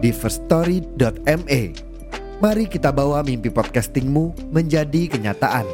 di 0.00 0.10
firststory.me. 0.10 1.62
Mari 2.40 2.64
kita 2.72 2.88
bawa 2.88 3.20
mimpi 3.20 3.52
podcastingmu 3.52 4.48
menjadi 4.48 5.12
kenyataan. 5.12 5.68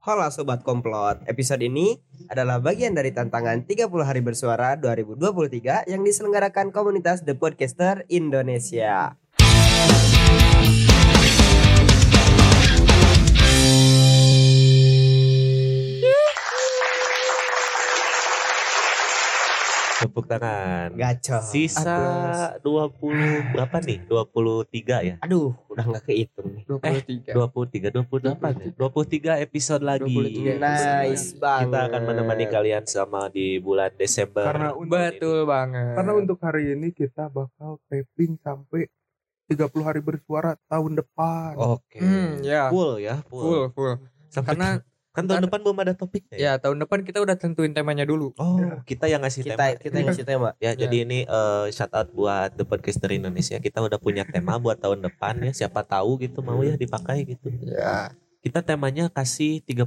Halo 0.00 0.24
Sobat 0.32 0.64
Komplot, 0.64 1.24
episode 1.28 1.60
ini 1.60 2.00
adalah 2.32 2.56
bagian 2.56 2.96
dari 2.96 3.12
tantangan 3.12 3.68
30 3.68 3.84
hari 4.00 4.24
bersuara 4.24 4.72
2023 4.80 5.92
yang 5.92 6.00
diselenggarakan 6.00 6.72
komunitas 6.72 7.20
The 7.20 7.36
Podcaster 7.36 8.08
Indonesia. 8.08 9.19
Tepuk 20.10 20.26
tangan. 20.26 20.90
Gacor. 20.98 21.38
Sisa 21.46 21.98
20 22.66 23.54
berapa 23.54 23.78
nih? 23.78 24.02
23 24.10 25.06
ya? 25.06 25.14
Aduh, 25.22 25.54
udah 25.70 25.84
nggak 25.86 26.02
kehitung 26.10 26.50
nih. 26.50 26.66
23. 26.66 27.30
23, 27.30 27.94
28 27.94 28.58
ya? 28.58 29.38
23 29.38 29.46
episode 29.46 29.82
lagi. 29.86 30.10
23 30.10 30.58
Nice 30.58 31.38
banget. 31.38 31.70
Kita 31.70 31.78
akan 31.86 32.02
menemani 32.10 32.44
kalian 32.50 32.82
selama 32.90 33.30
di 33.30 33.62
bulan 33.62 33.94
Desember. 33.94 34.50
Karena 34.50 34.74
untuk 34.74 34.98
Betul 34.98 35.38
banget. 35.46 35.94
karena 35.94 36.12
untuk 36.18 36.38
hari 36.42 36.74
ini 36.74 36.88
kita 36.90 37.30
bakal 37.30 37.78
taping 37.86 38.34
sampai 38.42 38.90
30 39.46 39.86
hari 39.86 40.02
bersuara 40.02 40.58
tahun 40.66 40.98
depan. 40.98 41.54
Oke. 41.54 42.02
Hmm, 42.02 42.42
ya. 42.42 42.66
Full 42.66 42.98
ya, 42.98 43.22
full. 43.30 43.46
Full, 43.46 43.64
full. 43.78 43.94
Sampai 44.26 44.58
Karena 44.58 44.82
kan 45.20 45.28
tahun 45.28 45.42
depan 45.48 45.60
belum 45.60 45.78
ada 45.84 45.92
topiknya 45.92 46.36
ya? 46.36 46.40
ya 46.40 46.52
tahun 46.56 46.76
depan 46.84 46.98
kita 47.04 47.18
udah 47.20 47.36
tentuin 47.36 47.72
temanya 47.76 48.04
dulu. 48.08 48.32
Oh, 48.40 48.56
Ya. 48.56 48.80
kita 48.84 49.04
yang 49.06 49.20
ngasih 49.20 49.42
kita 49.44 49.56
tema. 49.56 49.80
kita 49.80 49.94
yang 50.00 50.08
ngasih 50.08 50.26
tema. 50.26 50.48
Ya, 50.56 50.72
Ya. 50.72 50.86
jadi 50.86 50.96
ini 51.04 51.18
eh, 51.24 51.64
shout 51.70 51.92
out 51.92 52.08
buat 52.10 52.54
The 52.56 52.64
Podcaster 52.64 53.10
Indonesia. 53.10 53.56
Kita 53.58 53.84
udah 53.84 53.98
punya 54.00 54.24
tema 54.24 54.56
buat 54.56 54.80
tahun 54.80 55.04
depan 55.04 55.40
ya. 55.46 55.52
Siapa 55.52 55.84
tahu 55.84 56.20
gitu 56.24 56.40
mau 56.40 56.60
ya 56.64 56.74
dipakai 56.74 57.28
gitu. 57.28 57.52
Ya. 57.66 58.14
Kita 58.40 58.60
temanya 58.60 59.06
kasih 59.06 59.60
31 59.62 59.84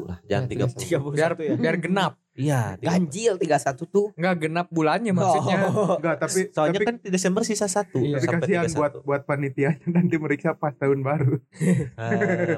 lah, 0.00 0.22
jangan 0.22 0.46
30. 0.46 0.78
31 0.78 1.10
Biar 1.10 1.32
ya. 1.34 1.54
biar 1.56 1.76
genap. 1.76 2.12
Iya, 2.32 2.60
30. 2.78 2.86
Ganjil 2.86 3.32
31 3.36 3.82
tuh. 3.84 4.06
Enggak 4.14 4.34
genap 4.40 4.66
bulannya 4.70 5.10
maksudnya. 5.10 5.58
Oh. 5.68 5.98
Enggak, 5.98 6.16
tapi 6.20 6.40
Soalnya 6.48 6.78
tapi, 6.78 6.86
kan 6.86 6.96
di 6.98 7.10
Desember 7.10 7.42
sisa 7.42 7.66
satu 7.66 7.98
Iya. 7.98 8.16
tapi 8.16 8.26
sampai 8.28 8.40
kasihan 8.46 8.70
buat 8.72 8.92
31. 8.94 9.02
buat 9.02 9.22
panitianya 9.24 9.86
nanti 9.88 10.14
meriksa 10.16 10.54
pas 10.54 10.70
tahun 10.72 11.02
baru. 11.02 11.34
Ah, 11.98 12.14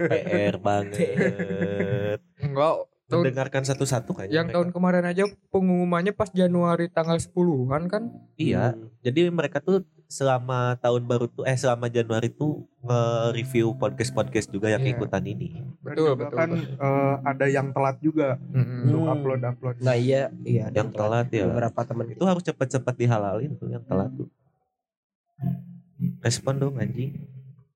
PR 0.06 0.56
banget. 0.58 2.20
Enggak. 2.38 2.74
Tahun, 3.08 3.24
Mendengarkan 3.24 3.64
satu-satu 3.64 4.12
kayaknya. 4.12 4.34
yang 4.34 4.46
mereka. 4.46 4.56
tahun 4.60 4.68
kemarin 4.70 5.04
aja 5.06 5.22
pengumumannya 5.48 6.12
pas 6.12 6.28
Januari 6.28 6.92
tanggal 6.92 7.16
10-an 7.16 7.88
kan? 7.88 8.02
Iya. 8.36 8.76
Jadi 9.00 9.32
mereka 9.32 9.64
tuh 9.64 9.80
selama 10.08 10.72
tahun 10.74 11.04
baru 11.04 11.28
tuh 11.28 11.44
eh 11.44 11.52
selama 11.52 11.86
Januari 11.86 12.26
tuh 12.26 12.64
nge-review 12.80 13.76
podcast-podcast 13.76 14.48
juga 14.48 14.68
yang 14.68 14.80
Iya. 14.80 14.96
ikutan 14.96 15.20
ini. 15.22 15.60
Betul, 15.78 16.16
betul, 16.16 16.32
kan 16.34 16.48
betul. 16.50 16.74
eh, 16.74 17.14
ada 17.22 17.46
yang 17.46 17.68
telat 17.70 17.96
juga 17.98 18.40
Mm-mm. 18.42 18.88
untuk 18.88 19.00
Hmm. 19.00 19.12
upload 19.12 19.40
upload. 19.44 19.76
Nah 19.78 19.92
iya, 19.94 20.32
iya 20.42 20.66
ada 20.66 20.80
Yang 20.80 20.90
telat 20.94 21.28
ya. 21.28 21.44
Beberapa 21.46 21.80
teman 21.82 22.08
Itu 22.08 22.24
harus 22.24 22.40
cepet-cepet 22.42 22.94
dihalalin 22.96 23.52
tuh 23.54 23.68
yang 23.68 23.84
telat 23.84 24.08
tuh. 24.10 24.28
Respon 26.18 26.54
dong 26.56 26.74
anjing. 26.76 27.12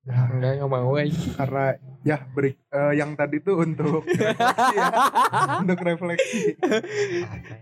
Enggak 0.02 0.58
enggak 0.58 0.70
mau 0.70 0.92
aja. 0.98 1.14
Karena 1.38 1.66
ya 2.02 2.18
beri 2.34 2.58
eh, 2.58 2.92
yang 2.98 3.14
tadi 3.14 3.38
tuh 3.38 3.62
untuk 3.62 4.02
refleksi 4.10 4.74
ya. 4.74 4.90
untuk 5.62 5.78
refleksi. 5.78 6.40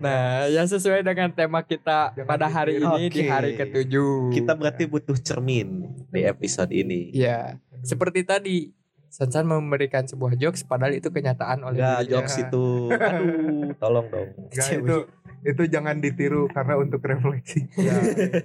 Nah, 0.00 0.48
ya 0.48 0.64
sesuai 0.64 1.04
dengan 1.04 1.28
tema 1.36 1.60
kita 1.60 2.16
Jangan 2.16 2.24
pada 2.24 2.46
hari 2.48 2.80
ini 2.80 3.12
di 3.12 3.20
Oke. 3.24 3.28
hari 3.28 3.50
ketujuh. 3.60 4.32
Kita 4.32 4.56
berarti 4.56 4.88
butuh 4.88 5.20
cermin 5.20 5.84
di 6.08 6.24
episode 6.24 6.72
ini. 6.72 7.12
Ya, 7.12 7.60
seperti 7.84 8.24
tadi 8.24 8.72
Sansan 9.10 9.42
memberikan 9.50 10.06
sebuah 10.06 10.38
jokes 10.38 10.62
padahal 10.62 10.94
itu 10.94 11.10
kenyataan 11.10 11.66
oleh 11.66 11.82
Enggak 11.82 11.98
dirinya. 12.06 12.12
jokes 12.14 12.34
itu. 12.46 12.64
Aduh, 12.94 13.74
tolong 13.82 14.06
dong. 14.06 14.28
Enggak 14.54 14.68
itu 14.70 14.96
itu 15.40 15.62
jangan 15.66 15.96
ditiru 15.96 16.46
karena 16.46 16.76
untuk 16.76 17.00
refleksi. 17.00 17.64
Ya. 17.74 17.96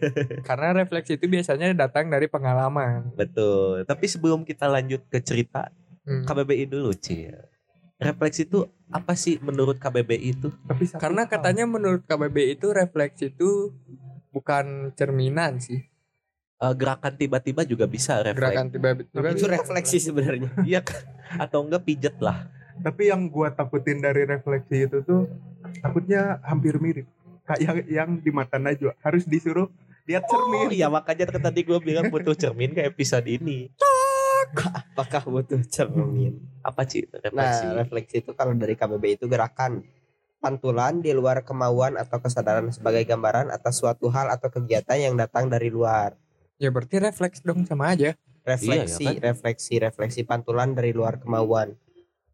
Karena 0.48 0.72
refleksi 0.74 1.16
itu 1.16 1.28
biasanya 1.28 1.76
datang 1.76 2.08
dari 2.08 2.26
pengalaman. 2.26 3.12
Betul. 3.14 3.84
Tapi 3.84 4.06
sebelum 4.06 4.44
kita 4.44 4.66
lanjut 4.66 5.04
ke 5.08 5.20
cerita 5.20 5.72
Hmm. 6.06 6.22
KBBI 6.22 6.70
dulu, 6.70 6.94
Ci. 6.94 7.34
Refleksi 7.98 8.46
itu 8.46 8.62
apa 8.88 9.18
sih 9.18 9.42
menurut 9.42 9.82
KBBI 9.82 10.38
itu? 10.38 10.54
Tapi 10.64 10.86
Karena 10.94 11.26
hal, 11.26 11.32
katanya 11.34 11.66
menurut 11.66 12.06
KBBI 12.06 12.56
itu 12.56 12.70
refleksi 12.70 13.34
itu 13.34 13.74
bukan 14.30 14.94
cerminan 14.94 15.58
sih. 15.58 15.82
Eh, 16.56 16.74
gerakan 16.78 17.18
tiba-tiba 17.18 17.66
juga 17.66 17.90
bisa 17.90 18.22
refleks. 18.22 18.38
Gerakan 18.38 18.68
tiba-tiba 18.70 19.10
Tapi 19.18 19.34
itu 19.34 19.46
refleksi 19.50 19.98
sebenarnya. 19.98 20.54
Iya 20.70 20.86
kan? 20.86 21.02
Atau 21.42 21.66
enggak 21.66 21.82
pijet 21.84 22.22
lah. 22.22 22.54
tapi 22.76 23.10
yang 23.10 23.26
gua 23.26 23.50
takutin 23.50 23.98
dari 23.98 24.30
refleksi 24.30 24.86
itu 24.86 25.02
tuh 25.02 25.26
takutnya 25.80 26.40
hampir 26.44 26.78
mirip 26.78 27.08
kayak 27.46 27.86
yang 27.86 28.18
di 28.18 28.32
mata 28.34 28.58
Najwa 28.58 28.98
harus 29.00 29.24
disuruh 29.24 29.70
lihat 30.06 30.26
Oh 30.26 30.30
cermin. 30.30 30.74
iya 30.74 30.88
makanya 30.88 31.26
kan 31.30 31.42
tadi 31.42 31.62
gue 31.62 31.78
bilang 31.78 32.10
butuh 32.10 32.34
cermin 32.34 32.74
ke 32.74 32.86
episode 32.86 33.26
ini. 33.26 33.70
Apakah 34.94 35.26
butuh 35.26 35.62
cermin? 35.66 36.40
Apa 36.62 36.86
sih 36.86 37.06
refleksi? 37.10 37.66
Nah, 37.66 37.76
refleksi 37.82 38.16
itu 38.22 38.32
kalau 38.34 38.54
dari 38.54 38.74
KBB 38.74 39.20
itu 39.20 39.26
gerakan 39.26 39.84
pantulan 40.38 41.02
di 41.02 41.10
luar 41.12 41.42
kemauan 41.42 41.98
atau 41.98 42.22
kesadaran 42.22 42.70
sebagai 42.70 43.02
gambaran 43.04 43.50
atas 43.50 43.82
suatu 43.82 44.14
hal 44.14 44.30
atau 44.30 44.48
kegiatan 44.48 44.96
yang 44.96 45.16
datang 45.18 45.50
dari 45.50 45.74
luar. 45.74 46.14
Ya 46.56 46.70
berarti 46.70 47.02
refleks 47.02 47.42
dong 47.42 47.66
sama 47.66 47.98
aja. 47.98 48.14
Refleksi, 48.46 49.02
Iya, 49.02 49.18
ya 49.18 49.18
kan? 49.18 49.34
refleksi, 49.34 49.74
refleksi 49.82 50.22
pantulan 50.22 50.78
dari 50.78 50.94
luar 50.94 51.18
kemauan. 51.18 51.74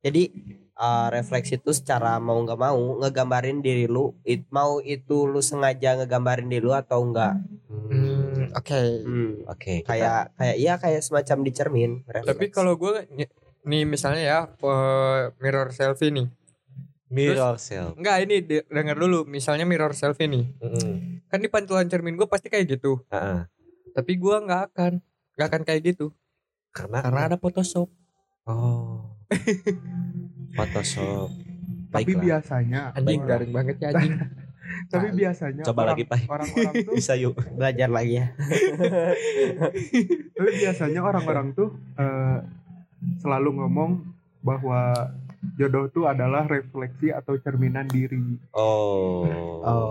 Jadi 0.02 0.34
uh, 0.82 1.08
refleksi 1.14 1.62
itu 1.62 1.72
secara 1.78 2.18
mau 2.18 2.42
nggak 2.42 2.58
mau 2.58 2.98
ngegambarin 3.02 3.62
diri 3.62 3.86
lu, 3.86 4.18
it, 4.26 4.50
mau 4.50 4.82
itu 4.82 5.30
lu 5.30 5.40
sengaja 5.40 6.02
ngegambarin 6.02 6.50
diri 6.50 6.66
lu 6.66 6.74
atau 6.74 7.06
enggak. 7.06 7.38
Hmm, 7.70 8.32
Hmm, 8.32 8.48
oke. 8.58 8.80
Hmm, 9.06 9.32
Oke. 9.52 9.74
kayak 9.86 10.34
kayak 10.40 10.56
iya 10.58 10.74
kayak 10.80 11.04
semacam 11.04 11.38
di 11.46 11.52
cermin. 11.52 11.92
Tapi 12.08 12.48
kalau 12.50 12.74
gue 12.80 13.06
nih 13.68 13.84
misalnya 13.86 14.24
ya 14.24 14.40
eh, 14.50 15.22
mirror 15.38 15.70
selfie 15.76 16.10
nih. 16.10 16.28
mirror 17.12 17.60
self. 17.60 18.00
Enggak 18.00 18.24
ini 18.24 18.40
de- 18.40 18.66
denger 18.72 18.96
dulu 18.96 19.28
misalnya 19.28 19.68
mirror 19.68 19.92
selfie 19.92 20.32
nih. 20.32 20.46
Mm-mm. 20.64 21.22
Kan 21.28 21.44
di 21.44 21.52
pantulan 21.52 21.86
cermin 21.92 22.16
gue 22.16 22.26
pasti 22.26 22.48
kayak 22.48 22.80
gitu. 22.80 23.04
Ah, 23.12 23.20
ah. 23.20 23.42
Tapi 23.92 24.16
gue 24.16 24.36
nggak 24.40 24.62
akan 24.72 25.04
nggak 25.36 25.48
akan 25.48 25.62
kayak 25.68 25.82
gitu 25.96 26.16
Karena 26.72 27.04
karena 27.04 27.22
ada 27.28 27.38
Photoshop. 27.38 27.92
Oh 28.52 29.08
Photoshop. 30.52 31.32
Tapi 31.90 32.12
Baiklah. 32.12 32.24
biasanya 32.24 32.82
Anjing 32.94 33.24
garing 33.24 33.52
banget 33.52 33.76
ya 33.80 33.90
anjing. 33.92 34.16
tapi 34.92 35.08
biasanya 35.12 35.64
Coba 35.64 35.80
orang, 35.84 35.92
lagi, 35.94 36.04
Pai. 36.08 36.22
orang-orang 36.26 36.74
tuh 36.82 36.94
Bisa 37.00 37.14
yuk. 37.16 37.36
belajar 37.52 37.88
lagi 37.88 38.14
ya. 38.18 38.26
tapi 40.34 40.52
biasanya 40.58 41.00
orang-orang 41.02 41.48
tuh 41.52 41.70
eh, 41.96 42.38
selalu 43.20 43.50
ngomong 43.58 43.92
bahwa 44.42 45.12
jodoh 45.56 45.90
tuh 45.90 46.06
adalah 46.06 46.46
refleksi 46.46 47.10
atau 47.10 47.36
cerminan 47.38 47.86
diri. 47.86 48.38
Oh, 48.54 49.26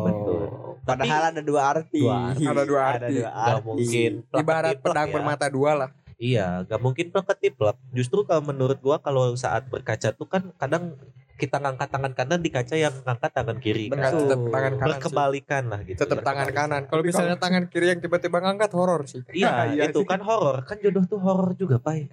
betul. 0.05 0.43
Padahal 0.81 1.23
ada 1.31 1.43
dua 1.43 1.63
arti. 1.71 2.01
Dua 2.01 2.33
arti. 2.33 2.45
Ada 2.45 2.63
dua 2.65 2.81
Ada 2.81 2.91
arti. 2.97 3.15
dua 3.15 3.29
Gak 3.29 3.37
arti. 3.37 3.67
mungkin 3.67 4.13
Ibarat 4.33 4.77
pedang 4.81 5.09
ya. 5.09 5.13
bermata 5.13 5.47
dua 5.47 5.71
lah. 5.77 5.91
Iya, 6.21 6.63
gak 6.63 6.79
mungkin 6.79 7.09
plek 7.09 7.27
ketiplek. 7.27 7.81
Justru 7.91 8.23
kalau 8.23 8.45
menurut 8.45 8.77
gua 8.79 9.01
kalau 9.01 9.33
saat 9.35 9.65
berkaca 9.67 10.13
tuh 10.13 10.27
kan 10.27 10.53
kadang 10.55 11.01
kita 11.35 11.57
ngangkat 11.57 11.89
tangan 11.89 12.13
kanan 12.13 12.39
di 12.39 12.51
kaca 12.51 12.77
yang 12.77 12.93
ngangkat 13.01 13.33
tangan 13.33 13.57
kiri. 13.57 13.89
Betul. 13.89 14.29
tetap 14.29 14.41
tangan 14.47 14.73
kanan. 14.75 14.85
sih. 14.85 14.93
Berkebalikan 15.01 15.63
lah 15.67 15.81
gitu. 15.83 15.99
Tetap 15.99 16.19
tangan 16.21 16.45
Berkebalikan. 16.45 16.69
kanan. 16.69 16.83
Kalau 16.87 17.03
misalnya 17.03 17.37
tangan 17.37 17.65
kiri 17.67 17.87
yang 17.89 17.99
tiba-tiba 17.99 18.37
ngangkat 18.39 18.71
horor 18.71 19.09
sih. 19.09 19.25
Iya, 19.31 19.49
Iya 19.73 19.89
itu 19.89 19.99
sih. 19.99 20.07
kan 20.07 20.21
horor. 20.21 20.61
Kan 20.63 20.77
jodoh 20.79 21.05
tuh 21.07 21.17
horor 21.19 21.57
juga, 21.57 21.81
Pai. 21.81 22.13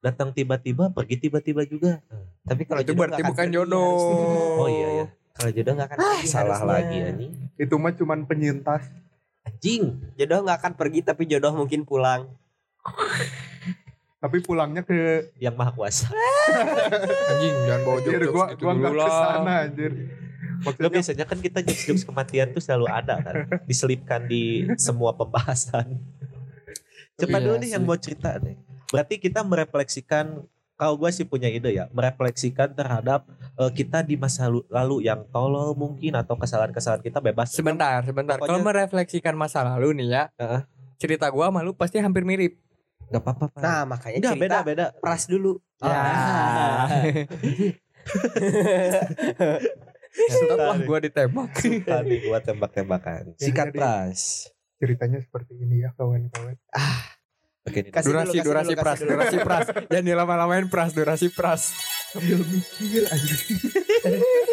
Datang 0.00 0.32
tiba-tiba, 0.32 0.88
pergi 0.88 1.16
tiba-tiba 1.18 1.64
juga. 1.64 2.00
Tapi 2.42 2.64
kalau 2.64 2.80
Itu 2.80 2.88
jodoh 2.90 3.00
berarti 3.04 3.22
bukan 3.22 3.46
jodoh. 3.50 3.84
harus- 3.84 4.56
Oh 4.58 4.68
iya 4.70 4.88
ya. 4.94 5.06
Kalau 5.34 5.50
jodoh 5.50 5.72
nggak 5.74 5.88
akan 5.90 5.98
pergi 5.98 6.24
Salah 6.26 6.44
harusnya. 6.54 6.68
lagi 6.70 6.96
anjing. 7.02 7.32
Itu 7.58 7.74
mah 7.76 7.92
cuman 7.92 8.18
penyintas. 8.24 8.82
Anjing. 9.42 9.82
Jodoh 10.14 10.40
nggak 10.40 10.58
akan 10.58 10.72
pergi 10.74 11.00
tapi 11.02 11.22
jodoh 11.26 11.52
mungkin 11.52 11.84
pulang. 11.84 12.32
Tapi 14.18 14.40
pulangnya 14.40 14.80
ke 14.80 15.28
Yang 15.36 15.54
maha 15.54 15.72
kuasa. 15.72 16.08
Anjing 17.28 17.54
jangan 17.68 17.80
bawa 17.82 17.98
jokes 18.00 18.28
gua 18.30 18.46
gitu 18.50 18.62
gua 18.62 18.72
dulu 18.72 18.80
nggak 18.80 18.94
lah. 18.94 19.04
ke 19.04 19.12
sana 19.12 19.54
anjir. 19.62 19.92
Maksudnya 20.64 20.90
biasanya 20.90 21.24
kan 21.26 21.38
kita 21.38 21.58
jokes-jokes 21.60 22.04
kematian 22.04 22.48
tuh 22.50 22.62
selalu 22.64 22.86
ada 22.88 23.20
kan. 23.20 23.34
Diselipkan 23.64 24.24
di 24.24 24.42
semua 24.76 25.12
pembahasan. 25.12 26.00
Coba 27.14 27.36
Iya 27.36 27.44
dulu 27.44 27.56
nih 27.58 27.70
yang 27.70 27.84
mau 27.84 27.94
cerita 27.94 28.40
nih. 28.40 28.56
Berarti 28.88 29.14
kita 29.18 29.44
merefleksikan 29.44 30.40
kalau 30.74 30.96
gue 30.96 31.06
sih 31.10 31.22
punya 31.22 31.46
ide 31.46 31.70
ya, 31.70 31.86
merefleksikan 31.88 32.72
terhadap 32.72 33.28
eh, 33.54 33.70
kita 33.70 34.00
di 34.00 34.16
masa 34.16 34.48
lu- 34.48 34.66
lalu 34.66 35.04
yang 35.04 35.22
tolol 35.28 35.76
mungkin 35.76 36.16
atau 36.16 36.34
kesalahan-kesalahan 36.34 36.98
kita 36.98 37.20
bebas. 37.20 37.52
Sebentar, 37.52 38.00
sebentar. 38.02 38.34
Pokoknya- 38.34 38.50
Kalau 38.50 38.64
merefleksikan 38.64 39.34
masa 39.34 39.62
lalu 39.62 40.00
nih 40.00 40.08
ya, 40.08 40.22
Heeh. 40.34 40.60
cerita 40.96 41.28
gua 41.28 41.46
sama 41.46 41.60
lu 41.60 41.70
pasti 41.70 42.00
hampir 42.00 42.24
mirip. 42.24 42.63
Gak 43.06 43.20
apa-apa. 43.20 43.44
Pak. 43.48 43.60
Nah 43.60 43.80
makanya 43.84 44.16
Enggak 44.18 44.34
cerita 44.34 44.44
beda 44.44 44.58
beda. 44.64 44.86
pras 44.98 45.22
dulu. 45.26 45.52
Ya. 45.78 45.88
Ah. 45.90 46.88
Stop 50.14 50.58
lah 50.58 50.78
gua 50.80 50.98
ditembak. 51.00 51.50
Nih 52.06 52.18
gua 52.22 52.38
tembak-tembakan. 52.38 53.34
Ya, 53.34 53.40
Sikat 53.40 53.68
jadi- 53.70 53.78
pras. 53.78 54.20
ceritanya 54.74 55.16
seperti 55.18 55.54
ini 55.56 55.80
ya 55.80 55.90
kawan-kawan. 55.94 56.58
Oke, 57.64 57.80
nih. 57.80 57.88
Kasih 57.88 58.12
dulu, 58.12 58.20
durasi, 58.20 58.36
durasi 58.44 58.72
dulu, 58.74 58.82
pras, 58.84 58.98
dulu. 59.00 59.10
durasi 59.16 59.36
pras. 59.40 59.66
Jangan 59.88 60.04
dilama-lamain 60.04 60.66
pras, 60.68 60.90
durasi 60.92 61.32
pras. 61.32 61.72
Sambil 62.12 62.44
mikir 62.44 63.08
anjir. 63.08 63.38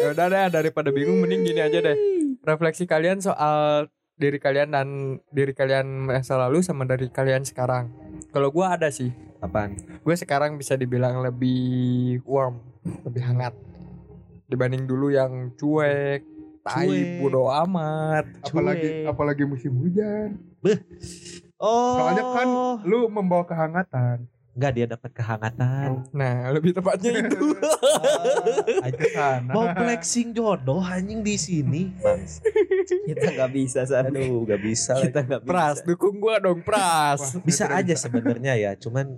Ya 0.00 0.08
udah 0.08 0.26
deh, 0.26 0.46
daripada 0.48 0.88
bingung 0.88 1.20
mending 1.20 1.44
gini 1.44 1.60
aja 1.60 1.78
deh. 1.78 1.96
Refleksi 2.40 2.88
kalian 2.88 3.20
soal 3.20 3.92
diri 4.22 4.38
kalian 4.38 4.70
dan 4.70 4.88
diri 5.34 5.50
kalian 5.50 6.06
masa 6.06 6.38
lalu 6.38 6.62
sama 6.62 6.86
dari 6.86 7.10
kalian 7.10 7.42
sekarang. 7.42 7.90
Kalau 8.30 8.54
gua 8.54 8.78
ada 8.78 8.86
sih. 8.94 9.10
apaan? 9.42 9.74
Gue 10.06 10.14
sekarang 10.14 10.54
bisa 10.54 10.78
dibilang 10.78 11.18
lebih 11.18 12.22
warm, 12.22 12.62
lebih 13.02 13.26
hangat 13.26 13.50
dibanding 14.46 14.86
dulu 14.86 15.10
yang 15.10 15.50
cuek, 15.58 16.22
tai, 16.62 16.86
Cuek. 16.86 17.24
bodo 17.24 17.48
amat. 17.50 18.24
Apalagi 18.44 19.08
apalagi 19.08 19.42
musim 19.48 19.74
hujan. 19.80 20.38
Oh. 21.62 21.94
Soalnya 21.94 22.24
kan 22.36 22.48
lu 22.86 23.06
membawa 23.06 23.46
kehangatan. 23.46 24.26
Enggak 24.52 24.72
dia 24.72 24.86
dapat 24.86 25.10
kehangatan. 25.10 25.88
Nah, 26.12 26.52
lebih 26.52 26.72
tepatnya 26.72 27.10
itu. 27.24 27.56
Sana. 29.10 29.48
Mau 29.48 29.64
flexing 29.66 30.32
jodoh 30.32 30.80
anjing 30.80 31.20
di 31.20 31.36
sini, 31.36 31.88
Bang. 31.98 32.20
Kita 33.06 33.32
nggak 33.32 33.50
bisa 33.50 33.80
saat 33.82 34.08
Aduh, 34.08 34.44
gak 34.44 34.60
bisa. 34.60 34.92
Kita 34.98 35.24
nggak 35.24 35.40
bisa. 35.42 35.48
Pras, 35.48 35.76
dukung 35.80 36.20
gua 36.20 36.36
dong, 36.36 36.60
Pras. 36.60 37.40
Bisa 37.40 37.64
aja 37.66 37.94
sebenarnya 37.94 38.52
ya, 38.54 38.72
cuman 38.74 39.16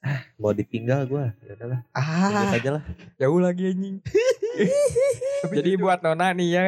ah, 0.00 0.24
mau 0.36 0.50
ditinggal 0.50 1.04
gua. 1.04 1.36
Ya 1.42 1.52
udahlah, 1.54 1.80
Ah, 1.90 2.28
lanjut 2.30 2.56
aja 2.56 2.70
lah. 2.72 2.82
Jauh 3.16 3.36
lagi 3.38 3.64
anjing. 3.68 3.96
Jadi 5.52 5.70
buat 5.76 6.00
Nona 6.00 6.32
nih 6.32 6.48
ya. 6.50 6.62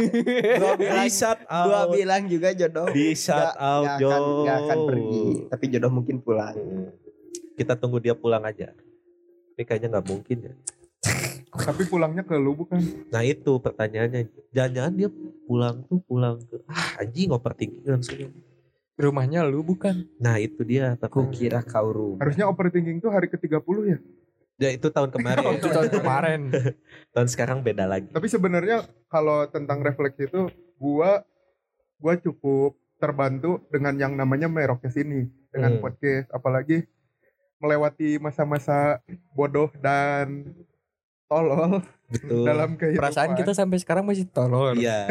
gua 0.62 0.74
bilang, 0.76 1.06
gua 1.50 1.82
bilang 1.90 2.22
juga 2.24 2.54
jodoh 2.54 2.86
Di 2.88 3.10
shout 3.12 3.42
nggak- 3.52 3.58
out, 3.58 3.82
nggak 3.84 3.98
Jo. 3.98 4.06
akan, 4.08 4.22
nggak 4.38 4.58
akan 4.60 4.78
pergi, 4.86 5.22
tapi 5.50 5.64
jodoh 5.66 5.90
mungkin 5.92 6.16
pulang. 6.20 6.54
Hmm. 6.54 6.88
Kita 7.54 7.78
tunggu 7.78 8.02
dia 8.02 8.14
pulang 8.14 8.42
aja. 8.42 8.74
Tapi 9.54 9.62
kayaknya 9.62 9.98
nggak 9.98 10.06
mungkin 10.10 10.38
ya. 10.50 10.54
tapi 11.54 11.86
pulangnya 11.86 12.26
ke 12.26 12.34
lu 12.34 12.50
bukan? 12.58 12.82
Nah 13.14 13.22
itu 13.22 13.62
pertanyaannya. 13.62 14.26
Jangan-jangan 14.50 14.92
dia 14.98 15.08
pulang 15.46 15.86
tuh 15.86 16.02
pulang 16.02 16.42
ke 16.42 16.58
ah 16.66 16.98
anjing 16.98 17.30
overthinking 17.30 17.86
langsung. 17.86 18.34
Rumahnya 18.98 19.46
lu 19.46 19.62
bukan. 19.62 20.02
Nah 20.18 20.42
itu 20.42 20.66
dia. 20.66 20.98
Ku 20.98 21.22
pertanyaan. 21.22 21.30
kira 21.30 21.60
kau 21.62 21.94
rumah. 21.94 22.26
Harusnya 22.26 22.50
overthinking 22.50 22.98
tuh 22.98 23.14
hari 23.14 23.30
ke-30 23.30 23.76
ya. 23.86 23.98
Ya 24.54 24.70
itu 24.70 24.86
tahun 24.90 25.10
kemarin. 25.10 25.42
Itu 25.58 25.66
tahun 25.70 25.90
kemarin. 25.90 26.40
tahun 27.14 27.28
sekarang 27.30 27.62
beda 27.62 27.86
lagi. 27.86 28.10
Tapi 28.10 28.26
sebenarnya 28.26 28.86
kalau 29.06 29.46
tentang 29.46 29.82
refleksi 29.82 30.26
itu 30.26 30.50
gua 30.78 31.22
gua 31.98 32.14
cukup 32.18 32.74
terbantu 32.98 33.62
dengan 33.70 33.94
yang 33.98 34.14
namanya 34.14 34.46
Merokes 34.46 34.94
ini 34.94 35.26
dengan 35.50 35.78
Hmm. 35.78 35.82
podcast 35.82 36.30
apalagi 36.30 36.86
melewati 37.64 38.20
masa-masa 38.20 39.00
bodoh 39.32 39.72
dan 39.80 40.52
tolol 41.24 41.80
Betul. 42.12 42.44
dalam 42.44 42.76
kehidupan. 42.76 43.00
Perasaan 43.00 43.32
kita 43.32 43.56
sampai 43.56 43.80
sekarang 43.80 44.04
masih 44.04 44.28
tolol. 44.28 44.76
Iya. 44.76 45.08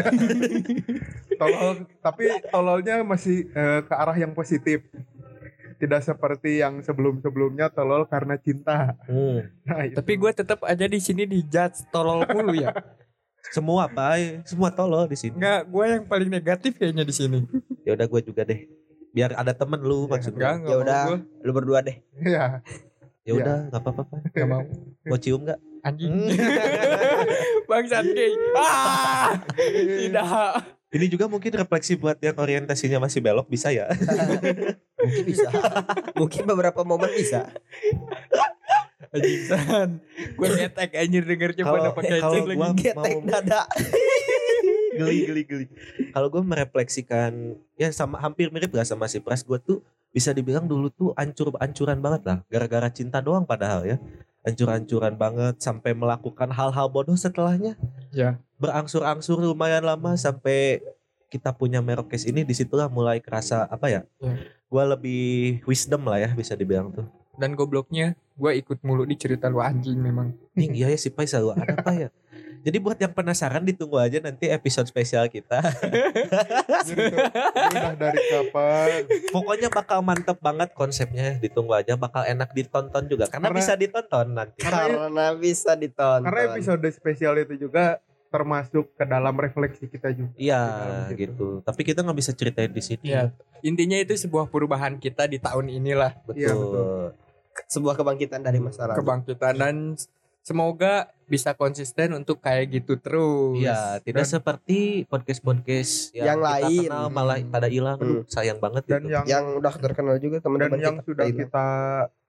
tolol 1.41 1.89
tapi 2.05 2.29
tololnya 2.53 3.01
masih 3.01 3.49
eh, 3.49 3.81
ke 3.81 3.93
arah 3.97 4.13
yang 4.13 4.37
positif. 4.37 4.85
Tidak 5.81 5.99
seperti 5.99 6.63
yang 6.63 6.79
sebelum-sebelumnya 6.79 7.73
tolol 7.73 8.07
karena 8.07 8.39
cinta. 8.39 8.95
Hmm. 9.09 9.49
Nah, 9.67 9.83
itu. 9.83 9.97
Tapi 9.99 10.13
gue 10.15 10.31
tetap 10.31 10.63
aja 10.63 10.85
di 10.85 10.99
sini 11.01 11.27
di 11.27 11.43
judge 11.43 11.89
tolol 11.91 12.23
mulu 12.29 12.55
ya. 12.55 12.71
Semua 13.51 13.91
apa? 13.91 14.15
Semua 14.47 14.71
tolol 14.71 15.11
di 15.11 15.19
sini. 15.19 15.35
Enggak, 15.35 15.67
gue 15.67 15.85
yang 15.89 16.03
paling 16.07 16.29
negatif 16.31 16.79
kayaknya 16.79 17.03
di 17.03 17.11
sini. 17.11 17.39
Ya 17.83 17.99
udah 17.99 18.07
gue 18.07 18.21
juga 18.23 18.47
deh. 18.47 18.63
Biar 19.13 19.31
ada 19.31 19.53
temen 19.53 19.77
lu 19.79 20.03
Ya, 20.03 20.09
maksudnya. 20.09 20.49
Ya 20.59 20.75
udah, 20.75 21.01
lu 21.39 21.51
berdua 21.51 21.79
deh. 21.79 22.01
ya 22.19 22.59
Ya 23.23 23.31
udah, 23.31 23.69
nggak 23.69 23.79
apa-apa. 23.79 24.01
Pak. 24.03 24.19
Enggak 24.27 24.47
mau. 24.47 24.63
Mau 25.05 25.17
cium 25.17 25.41
nggak? 25.43 25.59
Anjing. 25.81 26.11
Bangsat 27.69 28.03
gay. 28.09 28.33
Ah! 28.53 29.39
Tidak. 29.55 30.27
Ini 30.91 31.05
juga 31.07 31.25
mungkin 31.25 31.49
refleksi 31.51 31.95
buat 31.95 32.19
yang 32.19 32.35
orientasinya 32.35 32.99
masih 32.99 33.19
belok 33.19 33.47
bisa 33.47 33.69
ya. 33.69 33.89
Mungkin 35.03 35.23
bisa. 35.25 35.49
mungkin 36.15 36.43
beberapa 36.45 36.79
momen 36.81 37.11
bisa. 37.11 37.51
Anjing 39.09 39.41
san. 39.43 39.89
Gue 40.33 40.47
ngetek 40.49 40.95
anjir 40.95 41.23
denger 41.23 41.51
coba 41.59 41.91
dapat 41.91 42.03
kecil 42.07 42.43
lagi. 42.45 42.55
gua- 42.55 42.71
Getek 42.73 42.95
mau- 42.95 43.27
dada. 43.27 43.61
Geli 44.95 45.17
geli 45.25 45.41
geli. 45.43 45.65
Kalau 46.09 46.27
gue 46.27 46.41
merefleksikan 46.41 47.31
ya 47.73 47.89
sama 47.89 48.17
hampir 48.17 48.49
mirip 48.49 48.69
gak 48.69 48.85
sama 48.85 49.05
si 49.05 49.17
Pras 49.17 49.41
gue 49.41 49.57
tuh 49.57 49.79
bisa 50.09 50.29
dibilang 50.29 50.63
dulu 50.63 50.87
tuh 50.87 51.09
ancur-ancuran 51.13 51.97
banget 51.97 52.21
lah 52.23 52.37
gara-gara 52.45 52.85
cinta 52.87 53.17
doang 53.17 53.41
padahal 53.43 53.81
ya 53.83 53.97
ancur-ancuran 54.41 55.15
banget 55.15 55.57
sampai 55.57 55.91
melakukan 55.91 56.49
hal-hal 56.49 56.85
bodoh 56.87 57.15
setelahnya 57.15 57.73
Ya. 58.11 58.37
berangsur-angsur 58.61 59.39
lumayan 59.39 59.81
lama 59.81 60.13
sampai 60.13 60.85
kita 61.27 61.49
punya 61.49 61.81
merokes 61.81 62.23
ini 62.23 62.45
di 62.45 62.53
situlah 62.53 62.85
mulai 62.87 63.17
kerasa 63.17 63.65
apa 63.65 63.89
ya 63.89 64.01
Ya. 64.19 64.37
gue 64.69 64.83
lebih 64.87 65.23
wisdom 65.65 66.05
lah 66.05 66.19
ya 66.19 66.29
bisa 66.29 66.53
dibilang 66.53 66.93
tuh 66.93 67.09
Dan 67.33 67.57
gobloknya 67.57 68.13
gue 68.37 68.51
ikut 68.55 68.85
mulu 68.85 69.03
di 69.03 69.13
cerita 69.13 69.49
lu 69.49 69.57
anjing 69.57 69.97
memang. 69.97 70.37
Nih 70.53 70.69
iya 70.71 70.93
ya 70.93 70.97
si 70.99 71.09
Pai 71.09 71.25
selalu 71.25 71.57
ada 71.57 71.73
apa 71.73 71.89
ya 71.91 72.09
jadi 72.63 72.77
buat 72.79 72.95
yang 72.95 73.11
penasaran 73.11 73.61
ditunggu 73.61 73.99
aja 73.99 74.17
nanti 74.17 74.47
episode 74.47 74.87
spesial 74.87 75.27
kita 75.27 75.59
Jadi 76.87 77.01
tuh, 77.05 77.19
ini 77.19 77.75
udah 77.75 77.95
dari 77.95 78.21
kapan 78.25 78.99
Pokoknya 79.29 79.67
bakal 79.67 79.99
mantep 79.99 80.39
banget 80.39 80.71
konsepnya 80.71 81.35
Ditunggu 81.37 81.75
aja 81.75 81.93
bakal 81.93 82.23
enak 82.23 82.51
ditonton 82.51 83.03
juga 83.05 83.27
Karena, 83.27 83.47
Karena- 83.47 83.59
bisa 83.59 83.73
ditonton 83.75 84.25
nanti 84.31 84.57
Karena 84.57 85.27
bisa 85.33 85.75
ditonton. 85.75 86.23
karena 86.23 86.41
episode 86.49 86.87
spesial 86.89 87.35
itu 87.37 87.59
juga 87.59 87.99
termasuk 88.27 88.95
ke 88.95 89.03
dalam 89.03 89.35
refleksi 89.35 89.85
kita 89.85 90.09
juga 90.09 90.31
Iya 90.33 90.61
Gitu. 91.05 91.19
gitu 91.19 91.47
Tapi 91.61 91.81
kita 91.83 92.01
nggak 92.01 92.17
bisa 92.17 92.31
ceritain 92.31 92.69
di 92.69 92.81
sini 92.81 93.11
Iya. 93.11 93.29
Intinya 93.61 93.95
itu 93.95 94.15
sebuah 94.17 94.47
perubahan 94.47 94.97
kita 94.97 95.23
di 95.25 95.37
tahun 95.37 95.67
inilah. 95.69 96.19
Betul, 96.21 96.35
Iya, 96.37 96.51
betul. 96.51 97.05
sebuah 97.65 97.95
kebangkitan 97.95 98.41
dari 98.41 98.57
masa 98.57 98.83
lalu. 98.85 98.99
Kebangkitan 98.99 99.53
dan 99.55 99.75
semoga 100.43 100.93
bisa 101.23 101.51
konsisten 101.51 102.13
untuk 102.13 102.37
kayak 102.37 102.69
gitu 102.69 102.93
terus. 102.95 103.57
Iya 103.57 103.97
tidak 103.97 104.27
Dan- 104.27 104.33
seperti 104.33 104.79
podcast-podcast 105.07 106.11
yang, 106.13 106.25
Yang 106.27 106.37
kita 106.37 106.51
lain. 106.59 106.81
kenal 106.85 107.05
malah 107.09 107.37
pada 107.41 107.67
hilang 107.67 107.97
Hmm. 107.97 108.21
sayang 108.27 108.59
banget 108.59 108.83
dan 108.85 109.01
gitu. 109.01 109.09
yang 109.09 109.25
Yang 109.25 109.45
udah 109.57 109.73
terkenal 109.73 110.15
juga 110.19 110.37
dan 110.37 110.43
teman-teman 110.43 110.79
yang 110.79 110.95
kita. 110.99 111.07
sudah 111.07 111.25
Iya. 111.25 111.35
kita 111.39 111.65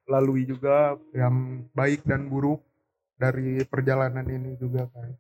lalui 0.06 0.42
juga 0.44 0.76
yang 1.12 1.35
baik 1.71 2.00
dan 2.04 2.25
buruk 2.25 2.62
dari 3.14 3.61
perjalanan 3.64 4.25
ini 4.25 4.54
juga 4.54 4.87
kan 4.88 5.11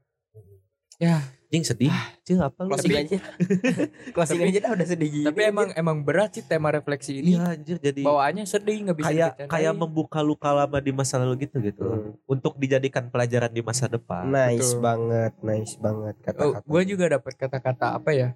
Jing 1.54 1.62
sedih 1.62 1.94
Cing 2.20 2.42
apa 2.42 2.58
lu 2.60 2.74
Closing 2.74 2.98
aja. 2.98 3.18
Closing 4.14 4.42
aja 4.42 4.58
dah 4.60 4.70
udah 4.72 4.82
sedih 4.84 5.06
gini. 5.08 5.24
Tapi 5.24 5.40
emang 5.44 5.70
emang 5.72 6.02
berat 6.02 6.34
sih 6.34 6.42
tema 6.42 6.68
refleksi 6.68 7.14
ini. 7.16 7.32
Iya 7.32 7.54
anjir 7.54 7.78
jadi 7.78 8.02
Bawaannya 8.02 8.42
sedih 8.44 8.82
nggak 8.82 8.96
bisa 8.96 9.06
kayak 9.08 9.30
kayak 9.46 9.72
membuka 9.72 10.18
luka 10.20 10.50
lama 10.50 10.78
di 10.78 10.90
masa 10.90 11.16
lalu 11.16 11.46
gitu 11.46 11.62
gitu 11.62 11.84
Hmm. 11.84 12.10
untuk 12.26 12.56
dijadikan 12.56 13.06
pelajaran 13.06 13.48
di 13.48 13.62
masa 13.62 13.86
depan. 13.86 14.26
nice 14.26 14.72
Betul. 14.72 14.82
banget, 14.82 15.32
nice 15.40 15.74
banget 15.76 16.14
Oh, 16.16 16.24
kata-kata. 16.50 16.58
gue 16.64 16.82
juga 16.84 17.04
dapat 17.08 17.32
kata-kata 17.36 17.86
apa 17.94 18.10
ya? 18.10 18.28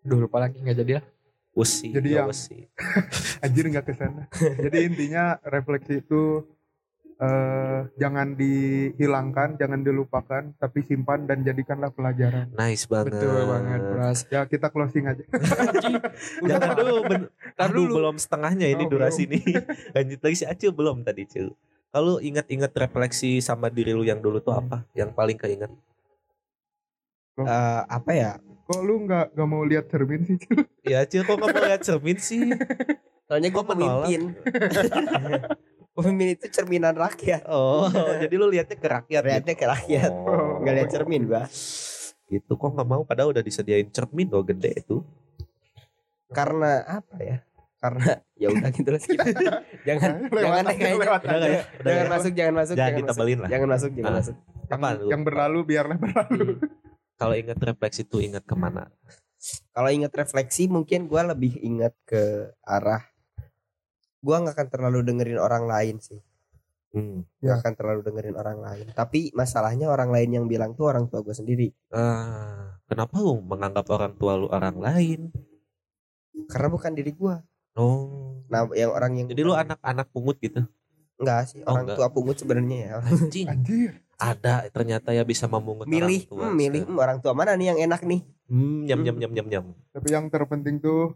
Duh 0.00 0.16
lupa 0.18 0.40
lagi 0.40 0.56
nggak 0.58 0.78
jadi 0.78 0.92
lah. 0.96 1.06
Usi, 1.50 1.90
Jadi 1.90 2.08
ya 2.08 2.22
yang- 2.22 2.30
usi. 2.30 2.70
anjir 3.44 3.66
nggak 3.66 3.82
ke 3.82 3.92
sana 3.92 4.30
jadi 4.64 4.78
intinya 4.84 5.36
refleksi 5.42 6.00
itu 6.00 6.46
eh, 7.18 7.80
jangan 7.96 8.34
dihilangkan, 8.34 9.58
jangan 9.58 9.80
dilupakan, 9.82 10.54
tapi 10.54 10.86
simpan 10.86 11.26
dan 11.26 11.42
jadikanlah 11.42 11.90
pelajaran. 11.90 12.46
Nice 12.54 12.86
banget. 12.86 13.18
Betul 13.18 13.42
banget, 13.44 13.80
Bras. 13.90 14.18
Ya 14.28 14.42
kita 14.44 14.70
closing 14.70 15.04
aja. 15.04 15.24
Jangan 16.48 16.70
dulu, 16.74 16.94
ben- 17.04 17.30
Tar 17.54 17.68
Aduh, 17.68 17.84
dulu. 17.84 17.94
belum 17.98 18.16
setengahnya 18.16 18.66
ini 18.66 18.84
Oh, 18.86 18.90
durasi 18.90 19.26
ini. 19.26 19.42
Lanjut 19.96 20.18
lagi 20.18 20.36
si 20.36 20.46
Acil 20.46 20.70
belum 20.70 21.02
tadi, 21.02 21.26
Cil. 21.26 21.50
Kalau 21.88 22.20
ingat-ingat 22.20 22.70
refleksi 22.70 23.40
sama 23.40 23.66
diri 23.66 23.96
lu 23.96 24.04
yang 24.04 24.20
dulu 24.20 24.38
tuh 24.38 24.54
apa? 24.54 24.84
Yang 24.92 25.10
paling 25.12 25.34
keinget? 25.34 25.72
Eh, 27.38 27.46
apa 27.86 28.10
ya 28.12 28.32
Kok 28.66 28.80
lu 28.82 29.06
nggak 29.06 29.32
nggak 29.32 29.48
mau 29.48 29.62
lihat 29.62 29.86
cermin 29.88 30.20
sih? 30.22 30.36
Cil? 30.36 30.66
Ya, 30.84 31.00
Cil 31.06 31.22
kok 31.22 31.34
nggak 31.34 31.48
mau 31.48 31.64
lihat 31.64 31.82
cermin 31.82 32.18
sih? 32.18 32.52
soalnya 33.24 33.52
gue 33.52 33.60
pemimpin 33.62 34.20
pemimpin 35.98 36.28
itu 36.32 36.46
cerminan 36.48 36.94
rakyat 36.94 37.42
Oh, 37.44 37.90
jadi 38.22 38.30
lu 38.32 38.46
lihatnya 38.46 38.74
ke 38.74 38.86
rakyat. 38.86 39.20
lihatnya 39.20 39.54
ke 39.54 39.66
rakyat 39.66 40.08
gitu. 40.08 40.30
Oh. 40.30 40.58
nggak 40.58 40.74
lihat 40.74 40.88
cermin 40.88 41.22
gua 41.24 41.42
Gitu 42.26 42.52
kok 42.52 42.70
nggak 42.70 42.86
mau 42.86 43.02
padahal 43.02 43.32
udah 43.32 43.40
disediain 43.40 43.88
cermin 43.88 44.28
loh 44.28 44.42
gede 44.42 44.78
itu. 44.78 45.02
karena 46.28 46.84
apa 46.84 47.16
ya 47.18 47.38
karena 47.78 48.04
ya 48.42 48.48
udah 48.48 48.68
gitu 48.68 48.88
lah 48.88 48.98
skip. 48.98 49.18
jangan 49.88 50.10
Lewat 50.24 50.42
jangan 50.42 50.64
aja, 50.64 50.74
kayaknya 50.74 50.98
lewat 51.00 51.20
Udah 51.20 51.30
aja. 51.30 51.38
nggak 51.38 51.48
ya? 51.48 51.62
Udah 51.62 51.88
jangan 51.88 52.04
ya? 52.04 52.10
masuk 52.10 52.32
jangan 52.32 52.54
masuk 52.54 52.74
Jangan 52.74 52.84
jangan 52.84 52.92
masuk 52.92 53.08
ditebelin 53.08 53.38
lah. 53.38 53.48
jangan 53.48 53.68
masuk 53.68 53.90
jangan 53.92 54.08
Ah. 54.08 54.16
masuk 54.18 54.36
Yang, 54.68 54.76
Apa 54.76 54.88
lu? 54.92 55.06
yang 55.08 55.22
berlalu 55.24 55.58
biarlah 55.64 55.96
berlalu. 55.96 56.44
Hmm. 56.52 56.68
Kalau 57.16 57.34
ingat 57.34 57.58
refleksi 57.58 58.02
tuh 58.04 58.20
ingat 58.20 58.44
ke 58.44 58.54
mana? 58.54 58.92
kalau 59.70 59.88
ingat 59.88 60.10
refleksi 60.12 60.66
mungkin 60.66 61.06
gua 61.06 61.22
lebih 61.24 61.56
ingat 61.58 61.94
ke 62.02 62.22
arah 62.60 63.06
gua 64.18 64.36
nggak 64.40 64.54
akan 64.54 64.68
terlalu 64.68 64.98
dengerin 65.02 65.38
orang 65.38 65.64
lain 65.64 65.96
sih 65.98 66.20
Hmm. 66.88 67.20
nggak 67.38 67.52
Ya. 67.52 67.60
akan 67.60 67.72
terlalu 67.74 68.00
dengerin 68.00 68.32
orang 68.34 68.58
lain 68.58 68.86
tapi 68.92 69.28
masalahnya 69.32 69.86
orang 69.86 70.08
lain 70.08 70.30
yang 70.32 70.46
bilang 70.46 70.72
tuh 70.72 70.88
orang 70.88 71.04
tua 71.04 71.20
gue 71.20 71.32
sendiri 71.32 71.68
Ah, 71.88 72.80
kenapa 72.84 73.20
lu 73.20 73.38
menganggap 73.38 73.84
orang 73.88 74.12
tua 74.14 74.32
lu 74.34 74.48
orang 74.48 74.72
lain? 74.74 75.28
karena 76.46 76.68
bukan 76.68 76.92
diri 76.92 77.12
gua 77.12 77.44
Oh. 77.74 78.42
nah 78.48 78.66
yang 78.72 78.90
orang 78.90 79.12
yang 79.14 79.26
Jadi 79.28 79.38
lu 79.40 79.52
anak-anak 79.52 80.08
pungut 80.08 80.40
gitu. 80.40 80.64
enggak 81.14 81.46
sih 81.46 81.60
Oh, 81.62 81.70
orang 81.70 81.84
enggak. 81.84 81.96
tua 81.98 82.08
pungut 82.08 82.36
sebenarnya 82.36 82.78
ya 82.80 82.92
Anjing. 83.04 83.46
Anjir. 83.46 83.90
Ada 84.16 84.66
ternyata 84.68 85.12
ya 85.12 85.22
bisa 85.22 85.46
memungut 85.46 85.86
milih 85.86 86.24
orang 86.24 86.32
tua. 86.32 86.42
hmm, 86.42 86.56
milih 86.56 86.82
hmm, 86.84 86.98
orang 86.98 87.18
tua 87.20 87.32
mana 87.32 87.52
nih 87.52 87.68
yang 87.68 87.80
enak 87.84 88.00
nih 88.02 88.24
Hmm, 88.48 88.82
nyam 88.82 89.04
nyam 89.04 89.16
nyam 89.18 89.30
nyam 89.30 89.46
nyam. 89.46 89.64
Tapi 89.92 90.08
yang 90.08 90.26
terpenting 90.26 90.80
tuh 90.80 91.12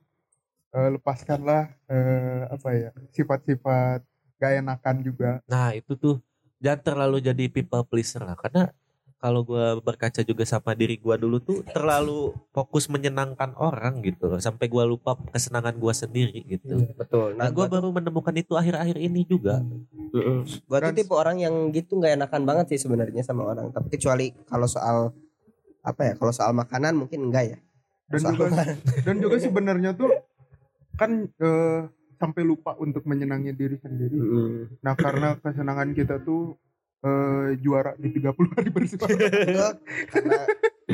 eh, 0.72 0.90
lepaskanlah 0.96 1.64
eh, 1.88 2.42
apa 2.48 2.68
ya 2.72 2.90
sifat-sifat 3.12 4.00
gak 4.40 4.52
enakan 4.58 4.96
juga. 5.04 5.30
Nah 5.46 5.76
itu 5.76 5.94
tuh 5.94 6.18
jangan 6.58 6.80
terlalu 6.82 7.18
jadi 7.22 7.44
people 7.46 7.84
pleaser 7.86 8.24
lah 8.24 8.34
karena 8.34 8.72
kalau 9.22 9.46
gua 9.46 9.78
berkaca 9.78 10.18
juga 10.26 10.42
sama 10.42 10.74
diri 10.74 10.98
gua 10.98 11.14
dulu 11.14 11.38
tuh 11.38 11.62
terlalu 11.70 12.34
fokus 12.50 12.90
menyenangkan 12.90 13.54
orang 13.54 14.02
gitu 14.02 14.26
loh 14.26 14.42
sampai 14.42 14.66
gua 14.66 14.82
lupa 14.82 15.14
kesenangan 15.30 15.78
gua 15.78 15.94
sendiri 15.94 16.42
gitu. 16.42 16.90
betul 16.98 17.38
Nah, 17.38 17.46
gue 17.54 17.66
baru 17.70 17.94
menemukan 17.94 18.34
itu 18.34 18.58
akhir-akhir 18.58 18.98
ini 18.98 19.22
juga. 19.22 19.62
Gua 20.66 20.78
tuh 20.82 20.94
tipe 20.98 21.14
orang 21.14 21.38
yang 21.38 21.54
gitu 21.70 22.02
nggak 22.02 22.18
enakan 22.18 22.42
banget 22.42 22.74
sih 22.74 22.82
sebenarnya 22.82 23.22
sama 23.22 23.46
orang. 23.46 23.70
Tapi 23.70 23.94
kecuali 23.94 24.34
kalau 24.50 24.66
soal 24.66 25.14
apa 25.86 26.02
ya? 26.02 26.12
Kalau 26.18 26.34
soal 26.34 26.50
makanan 26.50 26.98
mungkin 26.98 27.30
enggak 27.30 27.44
ya. 27.54 27.58
Dan 28.10 28.18
Soal 28.26 28.34
juga 28.34 28.46
makanan. 28.58 28.76
dan 29.06 29.16
juga 29.22 29.36
sebenarnya 29.38 29.90
tuh 29.94 30.10
kan 31.02 31.10
eh, 31.26 31.80
sampai 32.16 32.42
lupa 32.42 32.72
untuk 32.76 33.02
menyenangi 33.02 33.50
diri 33.52 33.76
sendiri. 33.76 34.14
Mm. 34.14 34.78
Nah 34.78 34.94
karena 34.94 35.34
kesenangan 35.36 35.90
kita 35.90 36.20
tuh 36.20 36.54
eh, 37.00 37.58
juara 37.58 37.92
di 37.96 38.08
30 38.08 38.30
hari 38.52 38.70
bersuara. 38.70 39.10
Enggak, 39.42 39.74
karena 40.08 40.38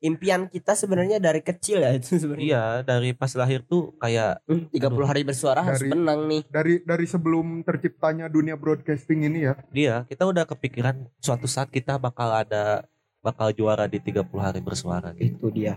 impian 0.00 0.46
kita 0.46 0.72
sebenarnya 0.72 1.18
dari 1.18 1.40
kecil 1.40 1.80
ya 1.80 1.90
itu 1.92 2.16
sebenarnya. 2.16 2.44
Iya, 2.44 2.64
dari 2.82 3.10
pas 3.12 3.32
lahir 3.34 3.60
tuh 3.62 3.92
kayak 3.96 4.40
Hmm, 4.46 4.70
30 4.70 5.04
hari 5.04 5.22
bersuara 5.22 5.60
harus 5.60 5.80
Dari- 5.80 5.90
menang 5.90 6.20
nih. 6.26 6.42
dari 6.48 6.74
dari 6.80 7.04
sebelum 7.04 7.60
terciptanya 7.62 8.26
dunia 8.26 8.54
broadcasting 8.54 9.26
ini 9.26 9.44
ya. 9.44 9.54
dia, 9.70 9.94
kita 10.06 10.24
udah 10.24 10.46
kepikiran 10.46 10.94
suatu 11.18 11.44
saat 11.44 11.68
kita 11.68 11.98
bakal 11.98 12.30
ada 12.32 12.86
bakal 13.20 13.52
juara 13.52 13.84
di 13.84 14.00
30 14.00 14.24
hari 14.38 14.60
bersuara 14.60 15.12
gitu. 15.12 15.36
Itu 15.36 15.46
dia. 15.50 15.74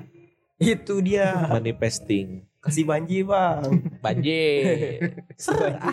Itu 0.55 0.95
dia. 1.01 1.49
Manifesting. 1.49 2.47
Kasih 2.63 2.87
banji, 2.87 3.27
Bang. 3.27 3.91
Banji, 3.99 4.41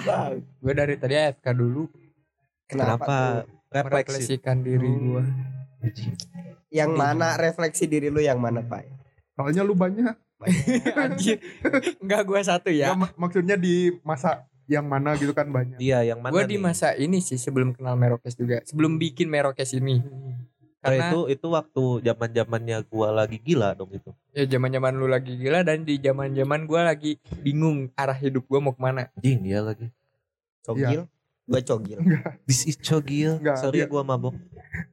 Bang. 0.07 0.39
Gue 0.63 0.73
dari 0.73 0.95
tadi 0.95 1.15
AFK 1.19 1.47
dulu 1.51 1.91
Kenapa? 2.65 2.95
Kenapa? 2.95 3.11
tuh? 3.11 3.59
Refleksi. 3.71 3.91
merefleksikan 3.91 4.57
diri 4.63 4.87
gue. 4.89 5.25
Yang 6.71 6.91
mana 6.95 7.35
refleksi 7.35 7.91
diri 7.91 8.07
lu 8.07 8.23
yang 8.23 8.39
mana, 8.39 8.63
Pak? 8.63 8.87
Soalnya 9.35 9.63
lu 9.67 9.75
banyak. 9.75 10.15
Anjir. 11.03 11.43
Enggak 11.99 12.23
gue 12.23 12.41
satu 12.43 12.71
ya. 12.71 12.91
Ya, 12.91 12.95
mak- 12.95 13.19
maksudnya 13.19 13.59
di 13.59 13.95
masa 14.07 14.47
yang 14.71 14.87
mana 14.87 15.19
gitu 15.19 15.35
kan 15.35 15.51
banyak. 15.51 15.83
Iya, 15.83 16.15
yang 16.15 16.23
mana 16.23 16.31
Gue 16.31 16.47
di 16.47 16.55
masa 16.55 16.95
ini 16.95 17.19
sih 17.19 17.35
sebelum 17.35 17.75
kenal 17.75 17.99
Merokes 17.99 18.39
juga. 18.39 18.63
Sebelum 18.63 19.03
bikin 19.03 19.27
Merokes 19.27 19.75
ini. 19.75 19.99
Oh, 20.07 20.35
Karena 20.81 21.13
itu 21.13 21.21
itu 21.29 21.47
waktu 21.53 21.85
zaman 22.01 22.31
zamannya 22.33 22.77
gua 22.89 23.13
lagi 23.13 23.37
gila 23.37 23.77
dong 23.77 23.93
itu. 23.93 24.11
ya 24.33 24.49
zaman 24.49 24.73
zaman 24.73 24.93
lu 24.97 25.07
lagi 25.07 25.37
gila 25.37 25.61
dan 25.61 25.85
di 25.85 26.01
zaman 26.01 26.33
zaman 26.33 26.65
gue 26.65 26.81
lagi 26.81 27.13
bingung 27.45 27.93
arah 27.93 28.17
hidup 28.17 28.49
gue 28.49 28.59
mau 28.59 28.73
ke 28.73 28.81
mana. 28.81 29.13
Jing 29.21 29.45
dia 29.45 29.61
lagi. 29.61 29.93
Cogil? 30.65 31.05
Gua 31.45 31.61
cogil. 31.61 31.99
This 32.49 32.65
is 32.65 32.81
cogil. 32.81 33.37
Enggak, 33.37 33.61
Sorry 33.61 33.85
dia- 33.85 33.91
gua 33.91 34.01
mabok. 34.01 34.33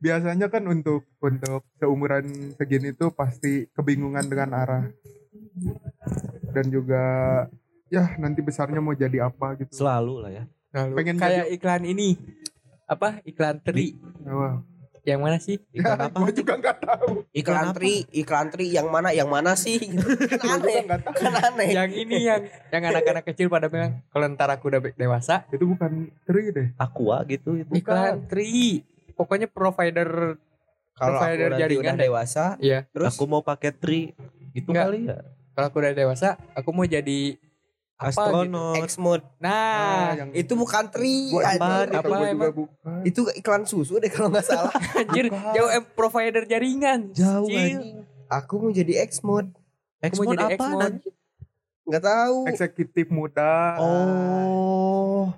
Biasanya 0.04 0.52
kan 0.52 0.68
untuk 0.68 1.08
untuk 1.24 1.64
seumuran 1.78 2.28
segini 2.60 2.92
tuh 2.92 3.16
pasti 3.16 3.72
kebingungan 3.72 4.28
dengan 4.28 4.60
arah. 4.60 4.84
Dan 6.52 6.66
juga 6.68 7.04
ya 7.88 8.12
nanti 8.18 8.44
besarnya 8.44 8.84
mau 8.84 8.92
jadi 8.92 9.24
apa 9.24 9.56
gitu. 9.56 9.72
Selalu 9.72 10.14
lah 10.20 10.32
ya. 10.34 10.44
Lalu 10.76 10.94
Pengen 11.00 11.16
kayak 11.16 11.48
iklan 11.54 11.84
ini 11.86 12.20
apa 12.84 13.24
iklan 13.24 13.64
teri 13.64 13.96
Wah. 14.26 14.60
Yang 15.08 15.20
mana 15.20 15.38
sih? 15.38 15.56
Iklan 15.74 15.96
Ya, 15.96 16.06
apa? 16.06 16.18
gua 16.20 16.32
juga 16.32 16.54
nggak 16.54 16.78
tahu. 16.78 17.08
Iklan 17.32 17.66
apa? 17.66 17.74
tri, 17.74 17.94
iklan 18.12 18.48
tri 18.50 18.66
yang 18.68 18.88
mana? 18.88 19.10
Yang 19.10 19.30
mana 19.30 19.52
sih? 19.56 19.80
Gitu. 19.88 20.04
Kan 20.36 20.60
aneh. 20.60 20.84
Kan 21.16 21.34
aneh. 21.34 21.68
yang 21.72 21.90
ini 21.90 22.18
yang 22.22 22.42
yang 22.68 22.84
anak-anak 22.86 23.24
kecil 23.26 23.48
pada 23.48 23.66
bilang 23.66 24.04
kalau 24.10 24.28
ntar 24.30 24.50
aku 24.50 24.68
udah 24.68 24.84
dewasa 24.92 25.48
Itu 25.48 25.64
bukan 25.66 26.12
tri 26.22 26.52
deh. 26.52 26.68
Aqua 26.76 27.24
gitu 27.24 27.56
itu. 27.56 27.72
iklan 27.74 28.28
tri 28.28 28.84
pokoknya 29.14 29.48
provider 29.48 30.36
Kalau 30.94 31.16
aku 31.16 31.24
provider 31.24 31.48
nanti 31.50 31.62
jaringan 31.62 31.84
udah 31.86 31.96
deh. 31.96 32.04
dewasa, 32.04 32.46
Iya 32.60 32.80
terus 32.88 33.14
Aku 33.14 33.24
mau 33.26 33.40
pakai 33.42 33.72
tri. 33.72 34.12
Itu 34.52 34.70
Enggak. 34.70 34.86
kali 34.88 35.00
ya. 35.06 35.18
kalau 35.54 35.68
aku 35.68 35.78
udah 35.80 35.94
dewasa 35.94 36.28
aku 36.52 36.70
mau 36.70 36.84
jadi 36.84 37.38
apa 37.98 38.14
gitu. 38.14 38.22
Astronot. 38.22 38.76
Xmode. 38.86 39.26
nah 39.38 40.14
yang 40.14 40.30
Itu 40.32 40.54
bukan 40.54 40.86
tri. 40.88 41.34
Itu 41.34 41.42
Apa 41.42 42.06
gua 42.06 42.18
juga 42.20 42.30
emang? 42.30 42.54
bukan. 42.54 43.00
Itu 43.02 43.22
iklan 43.32 43.64
susu 43.64 43.98
deh 43.98 44.08
kalau 44.08 44.30
nggak 44.30 44.46
salah. 44.46 44.70
anjir 45.00 45.28
Bukan. 45.28 45.54
jauh 45.54 45.70
eh, 45.72 45.84
provider 45.84 46.44
jaringan 46.44 47.10
Jauh 47.12 47.46
Cil. 47.46 47.58
anjing. 47.58 47.80
Aku 48.28 48.54
mau 48.60 48.70
jadi 48.70 49.02
Xmode. 49.04 49.50
aku 49.98 50.14
mau 50.14 50.24
Xmode 50.24 50.38
jadi 50.38 50.46
apa 50.54 50.66
anjing? 50.86 51.16
Nggak 51.84 52.04
tahu. 52.04 52.38
Eksekutif 52.48 53.06
muda. 53.10 53.54
Oh. 53.80 55.32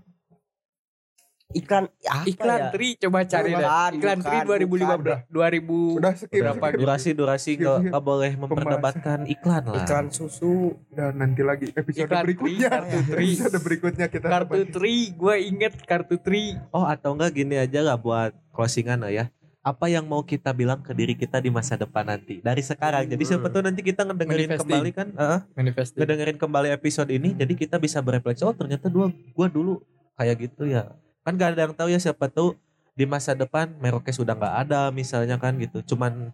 Iklan 1.50 1.90
apa 2.06 2.30
iklan 2.30 2.62
ya? 2.62 2.70
tri 2.70 2.94
coba 3.02 3.26
cari 3.26 3.58
deh 3.58 3.66
iklan 3.98 4.22
tri 4.22 4.38
bukan, 4.46 5.26
2015 5.34 5.34
2000 5.34 5.98
Udah 5.98 6.14
skip. 6.14 6.42
Berapa 6.46 6.66
skip. 6.70 6.78
Durasi 6.78 7.10
durasi 7.18 7.52
Skip, 7.58 7.66
nggak 7.66 7.78
nggak 7.90 8.04
boleh 8.06 8.32
memperdebatkan 8.38 9.20
iklan 9.26 9.64
lah. 9.66 9.82
Iklan 9.82 10.06
susu. 10.14 10.78
Dan 10.94 11.18
nanti 11.18 11.42
lagi 11.42 11.74
episode 11.74 12.06
Iklan 12.06 12.22
tri, 12.22 12.28
berikutnya. 12.38 12.70
kartu 12.70 13.00
tri. 13.02 13.26
Episode 13.34 13.58
berikutnya 13.66 14.08
kita 14.14 14.28
kartu 14.30 14.62
tri 14.70 14.96
gue 15.10 15.36
inget 15.42 15.74
kartu 15.90 16.16
tri 16.22 16.54
Oh 16.70 16.86
atau 16.86 17.18
enggak 17.18 17.34
gini 17.34 17.58
aja 17.58 17.82
lah 17.82 17.98
buat 17.98 18.30
closingan 18.54 19.02
lah 19.02 19.10
ya. 19.10 19.26
Apa 19.66 19.90
yang 19.90 20.06
mau 20.06 20.22
kita 20.22 20.54
bilang 20.54 20.86
ke 20.86 20.94
diri 20.94 21.18
kita 21.18 21.42
di 21.42 21.50
masa 21.50 21.82
depan 21.82 22.14
nanti 22.14 22.46
dari 22.46 22.62
sekarang. 22.62 23.10
Jadi 23.10 23.26
siapa 23.26 23.50
tahu 23.50 23.66
nanti 23.66 23.82
kita 23.82 24.06
ngedengerin 24.06 24.54
kembali 24.54 24.90
kan, 24.94 25.08
Heeh, 25.18 25.40
manifesting 25.58 25.98
ngedengerin 25.98 26.38
kembali 26.38 26.70
episode 26.78 27.10
ini. 27.10 27.34
Jadi 27.34 27.58
kita 27.58 27.82
bisa 27.82 28.06
berefleksi. 28.06 28.46
Oh 28.46 28.54
ternyata 28.54 28.86
dua 28.86 29.10
gua 29.34 29.50
dulu 29.50 29.82
kayak 30.14 30.46
gitu 30.46 30.70
ya. 30.70 30.94
Kan 31.30 31.38
gak 31.38 31.54
ada 31.54 31.70
yang 31.70 31.76
tahu 31.78 31.94
ya 31.94 32.02
siapa 32.02 32.26
tahu 32.26 32.58
di 32.98 33.06
masa 33.06 33.38
depan 33.38 33.70
Merokes 33.78 34.18
sudah 34.18 34.34
nggak 34.34 34.56
ada 34.66 34.90
misalnya 34.90 35.38
kan 35.38 35.54
gitu. 35.62 35.86
Cuman 35.94 36.34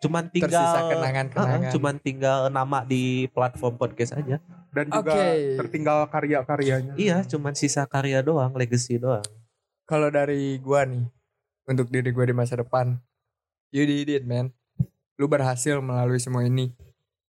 cuman 0.00 0.32
tinggal 0.32 0.48
tersisa 0.48 0.80
kenangan-kenangan 0.88 1.60
Heeh, 1.60 1.72
cuman 1.76 1.94
tinggal 2.00 2.48
nama 2.48 2.88
di 2.88 3.28
platform 3.36 3.76
podcast 3.76 4.16
aja. 4.16 4.40
Dan 4.72 4.88
juga 4.88 5.12
Oke. 5.12 5.60
tertinggal 5.60 6.08
karya-karyanya. 6.08 6.96
Iya, 6.96 7.20
cuman 7.28 7.52
sisa 7.52 7.84
karya 7.84 8.24
doang, 8.24 8.56
legacy 8.56 8.96
doang. 8.96 9.20
kalau 9.84 10.06
dari 10.06 10.54
gua 10.62 10.86
nih 10.86 11.02
untuk 11.66 11.90
diri 11.90 12.14
gua 12.14 12.22
di 12.22 12.30
masa 12.30 12.54
depan 12.54 12.94
you 13.74 13.82
did 13.82 14.06
it 14.06 14.22
man 14.22 14.54
lu 15.18 15.26
berhasil 15.26 15.82
melalui 15.82 16.22
semua 16.22 16.46
ini 16.46 16.70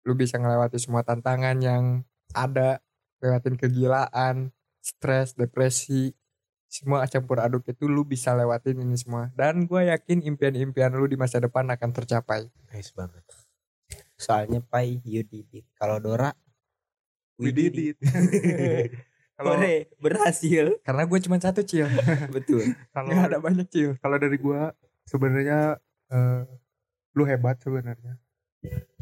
lu 0.05 0.13
bisa 0.13 0.37
ngelewati 0.37 0.77
semua 0.77 1.01
tantangan 1.01 1.57
yang 1.57 2.05
ada 2.37 2.77
lewatin 3.25 3.57
kegilaan 3.57 4.53
stres 4.85 5.33
depresi 5.33 6.13
semua 6.73 7.05
campur 7.05 7.37
aduk 7.37 7.69
itu 7.69 7.85
lu 7.85 8.01
bisa 8.01 8.33
lewatin 8.33 8.81
ini 8.81 8.97
semua 8.97 9.29
dan 9.37 9.69
gue 9.69 9.93
yakin 9.93 10.25
impian-impian 10.25 10.89
lu 10.97 11.05
di 11.05 11.13
masa 11.13 11.37
depan 11.37 11.69
akan 11.69 11.89
tercapai 11.93 12.49
Nice 12.73 12.89
banget. 12.97 13.21
Soalnya 14.17 14.65
Pai 14.65 14.97
you 15.05 15.21
did 15.21 15.45
it. 15.53 15.69
Kalau 15.77 16.01
Dora 16.01 16.33
We 17.37 17.53
did 17.53 17.77
it. 17.77 17.97
Kalau 19.37 19.57
berhasil. 20.01 20.77
karena 20.81 21.03
gue 21.05 21.19
cuma 21.29 21.37
satu 21.37 21.61
cil 21.61 21.89
Betul. 22.37 22.73
kalau 22.93 23.17
ada 23.17 23.41
banyak 23.41 23.65
cil 23.65 23.97
kalau 23.97 24.21
dari 24.21 24.37
gua 24.37 24.71
sebenarnya 25.09 25.81
eh, 26.13 26.45
lu 27.13 27.23
hebat 27.29 27.61
sebenarnya. 27.61 28.17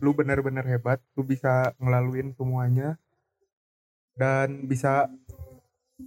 Lu 0.02 0.12
benar-benar 0.12 0.66
hebat, 0.68 1.00
lu 1.16 1.24
bisa 1.24 1.72
ngelaluin 1.80 2.34
semuanya 2.36 2.98
dan 4.18 4.68
bisa 4.68 5.08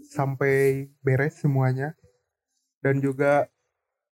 sampai 0.03 0.89
beres 1.01 1.39
semuanya 1.39 1.95
dan 2.81 2.99
juga 2.99 3.47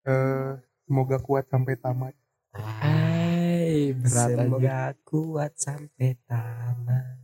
eh, 0.03 0.57
semoga 0.83 1.19
kuat 1.19 1.47
sampai 1.47 1.75
tamat. 1.77 2.15
Hai 2.53 3.97
berat 3.97 4.29
aja 4.29 4.45
Semoga 4.45 4.81
kuat 5.03 5.53
sampai 5.57 6.19
tamat. 6.25 7.17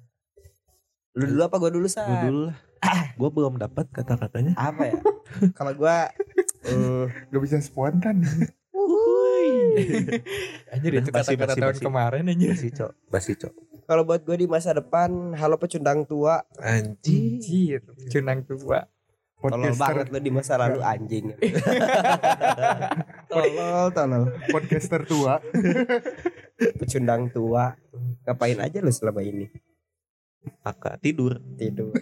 Lu 1.12 1.24
dulu 1.26 1.42
apa 1.42 1.56
gua 1.56 1.70
dulu 1.70 1.84
Gue 1.84 1.92
sa? 1.92 2.06
dulu 2.22 2.40
lah. 2.48 2.58
Gue 3.18 3.30
belum 3.30 3.58
dapat 3.58 3.90
kata-katanya. 3.90 4.54
Apa 4.54 4.82
ya? 4.86 5.00
Kalau 5.52 5.72
gua 5.74 6.08
eh, 6.70 7.04
Gak 7.28 7.42
bisa 7.42 7.58
spontan. 7.58 8.22
anjir 10.70 10.92
itu 10.94 11.10
kata-kata 11.10 11.54
tahun 11.54 11.74
basi. 11.74 11.84
kemarin 11.84 12.22
anjir 12.26 12.50
Basi 12.54 12.68
cok, 12.70 12.92
basi 13.10 13.32
cok. 13.34 13.54
Kalau 13.88 14.04
buat 14.04 14.20
gue 14.20 14.36
di 14.36 14.44
masa 14.44 14.76
depan, 14.76 15.32
halo 15.32 15.56
pecundang 15.56 16.04
tua, 16.04 16.44
Anjing. 16.60 17.40
anjir 17.40 17.80
cunang 18.12 18.44
tua 18.44 18.84
tolol 19.38 19.70
banget 19.78 20.10
lu 20.10 20.18
di 20.18 20.34
masa 20.34 20.58
lalu 20.58 20.82
anjing. 20.82 21.30
tolol, 23.30 23.86
tolol. 23.94 24.24
podcaster 24.50 25.06
tua. 25.06 25.38
Pecundang 26.58 27.30
tua. 27.30 27.78
Ngapain 28.26 28.58
aja 28.58 28.82
lu 28.82 28.90
selama 28.90 29.22
ini? 29.22 29.46
Maka 30.66 30.98
tidur. 30.98 31.38
Tidur. 31.54 31.94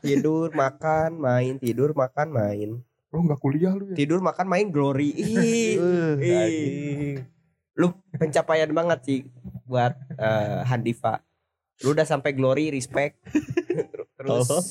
Tidur, 0.00 0.48
makan, 0.56 1.20
main, 1.20 1.60
tidur, 1.60 1.92
makan, 1.92 2.32
main. 2.32 2.70
Lu 3.12 3.18
nggak 3.24 3.40
kuliah 3.40 3.72
lu 3.76 3.92
ya? 3.92 3.96
Tidur, 3.96 4.24
makan, 4.24 4.48
main, 4.48 4.68
glory. 4.72 5.12
Ih, 5.12 5.76
Uh, 5.80 6.16
Ih. 6.20 6.34
anjing. 6.34 7.16
lu 7.78 7.94
pencapaian 8.10 8.66
banget 8.74 8.98
sih 9.06 9.20
buat 9.62 9.94
eh, 10.18 10.66
Handifa. 10.66 11.22
Lu 11.80 11.92
udah 11.92 12.02
sampai 12.02 12.32
glory, 12.32 12.68
respect. 12.68 13.18
Terus 14.18 14.48
Oh. 14.50 14.62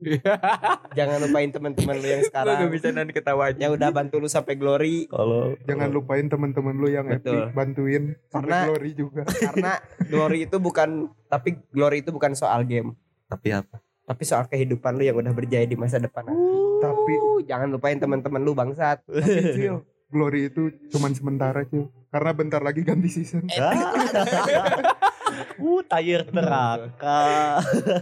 jangan 0.98 1.20
lupain 1.20 1.52
teman-teman 1.52 1.92
lu 1.94 2.08
yang 2.08 2.20
Lu 2.20 2.24
gak 2.24 2.32
sekarang 2.32 2.72
bisa 2.72 2.88
nanti 2.88 3.12
ketawanya 3.12 3.60
yang 3.60 3.72
udah 3.72 3.92
bantu 3.92 4.16
lu 4.16 4.26
sampai 4.26 4.56
glory 4.56 5.04
Kalau 5.06 5.52
Jangan 5.62 5.92
lupain 5.92 6.24
teman-teman 6.24 6.72
lu 6.72 6.88
yang 6.88 7.04
Betul. 7.04 7.36
epic 7.36 7.52
bantuin 7.52 8.02
sampai 8.26 8.48
Karena- 8.48 8.64
glory 8.64 8.90
juga. 8.96 9.22
karena 9.44 9.72
glory 10.02 10.48
itu 10.48 10.56
bukan 10.56 10.88
tapi 11.28 11.60
glory 11.68 12.00
itu 12.00 12.10
bukan 12.10 12.32
soal 12.32 12.64
game 12.64 12.96
tapi 13.28 13.52
apa? 13.52 13.76
tapi 14.02 14.22
soal 14.24 14.42
kehidupan 14.44 14.96
lu 14.96 15.04
yang 15.04 15.14
udah 15.14 15.30
berjaya 15.30 15.62
di 15.62 15.76
masa 15.76 16.00
depan 16.00 16.26
nanti. 16.26 16.48
Tapi 16.80 17.12
Uh, 17.14 17.38
jangan 17.44 17.68
lupain 17.68 17.94
teman-teman 17.94 18.40
lu 18.40 18.52
bangsat 18.52 19.04
tapi 19.04 19.52
Cil, 19.52 19.84
glory 20.08 20.48
itu 20.48 20.62
cuman 20.88 21.12
sementara 21.12 21.62
Cil. 21.62 21.92
Karena 22.08 22.32
bentar 22.32 22.58
lagi 22.58 22.82
ganti 22.82 23.06
season. 23.06 23.46
Uh, 25.60 25.82
tayar 25.82 26.24
neraka. 26.26 27.20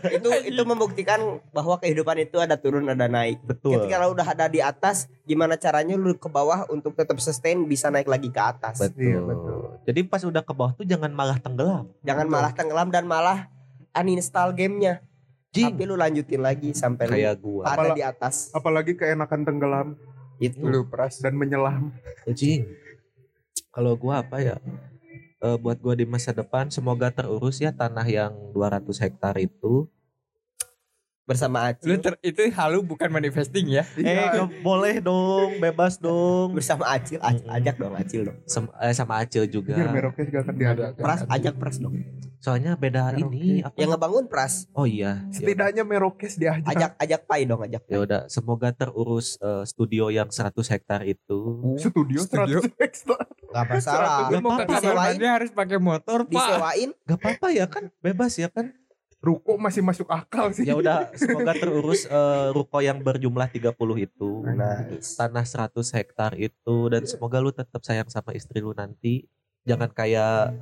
itu 0.09 0.29
itu 0.51 0.63
membuktikan 0.63 1.21
bahwa 1.51 1.77
kehidupan 1.77 2.19
itu 2.21 2.37
ada 2.37 2.55
turun 2.55 2.87
ada 2.87 3.05
naik 3.05 3.43
Betul. 3.43 3.77
ketika 3.77 4.01
lu 4.01 4.13
udah 4.13 4.27
ada 4.27 4.47
di 4.47 4.59
atas 4.59 5.07
gimana 5.23 5.55
caranya 5.55 5.95
lu 5.95 6.15
ke 6.15 6.27
bawah 6.27 6.65
untuk 6.69 6.95
tetap 6.95 7.19
sustain 7.19 7.61
bisa 7.63 7.89
naik 7.89 8.07
lagi 8.07 8.29
ke 8.29 8.39
atas 8.39 8.79
Betul. 8.81 9.03
Iya, 9.05 9.21
betul. 9.21 9.59
Jadi 9.85 10.01
pas 10.05 10.23
udah 10.23 10.41
ke 10.41 10.53
bawah 10.53 10.73
tuh 10.73 10.85
jangan 10.85 11.11
malah 11.11 11.37
tenggelam. 11.37 11.85
jangan 12.01 12.27
malah 12.27 12.53
tenggelam 12.53 12.89
dan 12.89 13.05
malah 13.05 13.51
uninstall 13.93 14.51
gamenya 14.51 15.03
tapi 15.49 15.83
lu 15.83 15.95
lanjutin 15.95 16.39
lagi 16.39 16.71
sampai 16.71 17.05
lu 17.05 17.13
Kayak 17.15 17.35
gua. 17.41 17.63
ada 17.67 17.73
Apala- 17.75 17.97
di 17.97 18.05
atas 18.05 18.35
Apalagi 18.53 18.93
keenakan 18.95 19.43
tenggelam 19.43 19.89
itu 20.39 20.63
lu 20.63 20.87
pras 20.87 21.19
dan 21.19 21.35
menyelam. 21.35 21.91
Anjing. 22.23 22.63
Kalau 23.69 23.95
gua 23.95 24.23
apa 24.23 24.39
ya? 24.39 24.55
Eh, 25.47 25.55
buat 25.55 25.79
gua 25.79 25.95
di 25.95 26.03
masa 26.03 26.35
depan 26.35 26.67
semoga 26.67 27.15
terurus 27.15 27.63
ya 27.63 27.71
tanah 27.71 28.03
yang 28.11 28.33
200 28.51 28.99
hektar 28.99 29.39
itu. 29.39 29.87
Bersama 31.29 31.59
lu 31.61 31.77
Acil 31.93 32.01
ter, 32.01 32.15
itu 32.23 32.41
halu 32.51 32.81
bukan 32.81 33.09
manifesting 33.09 33.69
ya 33.69 33.85
Eh, 33.95 34.09
Iya. 34.09 34.33
nggak 34.35 34.49
boleh 34.61 34.97
dong, 34.99 35.61
bebas 35.61 36.01
dong. 36.01 36.57
bersama 36.57 36.89
Acil 36.89 37.21
Acil 37.21 37.45
ajak 37.47 37.77
dong 37.77 37.93
Acil 37.93 38.23
dong 38.25 38.39
Sem- 38.45 38.73
eh, 38.75 38.91
sama 38.91 39.21
Acil 39.21 39.45
juga. 39.45 39.77
Anjir 39.77 39.93
Merauke 39.93 40.25
juga 40.25 40.41
akan 40.41 40.55
diajak. 40.57 40.91
Pras 40.97 41.21
ajak 41.23 41.55
Pras 41.55 41.77
dong 41.77 42.01
Soalnya 42.39 42.75
beda 42.75 43.13
Oke. 43.13 43.27
ini 43.29 43.61
apa? 43.61 43.75
yang 43.77 43.91
ngebangun 43.93 44.25
Pras 44.27 44.71
Oh 44.73 44.87
iya. 44.87 45.21
Ya 45.21 45.35
Setidaknya 45.35 45.83
Merokes 45.83 46.35
diajak. 46.35 46.65
ajak 46.65 46.91
ajak 46.97 47.21
Pai 47.23 47.45
dong 47.45 47.61
ajak 47.61 47.83
Ya 47.85 47.99
udah, 47.99 48.21
semoga 48.27 48.73
terurus 48.73 49.37
eh, 49.39 49.65
studio 49.65 50.09
yang 50.09 50.31
100 50.31 50.49
hektar 50.71 51.05
itu. 51.05 51.39
Studio, 51.77 52.19
Studio. 52.19 52.59
100 52.63 52.73
ekstra. 52.81 53.21
Gak 53.49 53.65
masalah 53.69 54.29
lu 54.29 54.39
mau 54.39 54.57
ke 54.57 54.71
apa-apa. 54.71 55.29
harus 55.35 55.51
pakai 55.51 55.77
motor 55.77 56.19
pak 56.23 56.31
disewain 56.31 56.91
Gak 57.03 57.19
apa-apa 57.19 57.47
ya 57.51 57.67
kan, 57.67 57.85
bebas 57.99 58.33
ya 58.35 58.49
kan. 58.49 58.73
Ruko 59.19 59.59
masih 59.59 59.83
masuk 59.83 60.07
akal 60.07 60.55
sih. 60.55 60.63
Ya 60.63 60.79
udah, 60.79 61.11
semoga 61.19 61.51
terurus 61.51 62.07
eh, 62.11 62.49
ruko 62.55 62.79
yang 62.79 63.03
berjumlah 63.03 63.51
30 63.51 63.75
itu. 63.99 64.31
nice 64.55 65.19
Tanah 65.19 65.43
100 65.43 65.75
hektar 65.75 66.33
itu 66.39 66.77
dan 66.87 67.03
semoga 67.03 67.43
lu 67.43 67.51
tetap 67.51 67.83
sayang 67.83 68.07
sama 68.07 68.31
istri 68.39 68.63
lu 68.63 68.71
nanti. 68.71 69.27
Jangan 69.67 69.91
kayak 69.91 70.55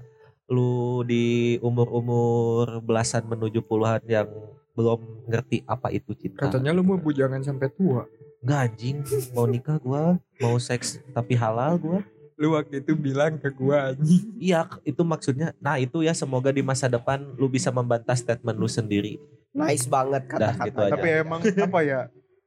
lu 0.49 1.05
di 1.05 1.59
umur-umur 1.61 2.81
belasan 2.81 3.29
menuju 3.29 3.61
puluhan 3.67 4.01
yang 4.09 4.31
belum 4.77 5.27
ngerti 5.27 5.65
apa 5.67 5.89
itu 5.91 6.13
cinta. 6.15 6.47
katanya 6.47 6.71
lu 6.77 6.85
mau 6.85 7.01
bujangan 7.01 7.41
sampai 7.41 7.73
tua 7.73 8.05
Gak 8.47 8.61
anjing, 8.63 9.03
mau 9.35 9.49
nikah 9.49 9.75
gua, 9.83 10.23
mau 10.39 10.55
seks 10.61 11.03
tapi 11.11 11.35
halal 11.35 11.83
gua. 11.83 11.99
Lu 12.37 12.53
waktu 12.53 12.85
itu 12.85 12.93
bilang 12.93 13.41
ke 13.41 13.49
gua 13.49 13.93
anjing 13.93 14.37
Iya, 14.37 14.69
itu 14.85 15.01
maksudnya. 15.03 15.57
Nah, 15.57 15.81
itu 15.81 16.05
ya 16.05 16.13
semoga 16.13 16.53
di 16.53 16.61
masa 16.61 16.87
depan 16.87 17.25
lu 17.41 17.49
bisa 17.49 17.73
membantah 17.73 18.17
statement 18.17 18.57
lu 18.61 18.69
sendiri. 18.69 19.17
nice 19.57 19.89
banget 19.89 20.29
Dah, 20.29 20.53
kata-kata 20.53 20.65
gitu 20.69 20.81
aja. 20.85 20.93
Tapi 21.01 21.09
emang 21.25 21.41
apa 21.41 21.81
ya? 21.81 22.01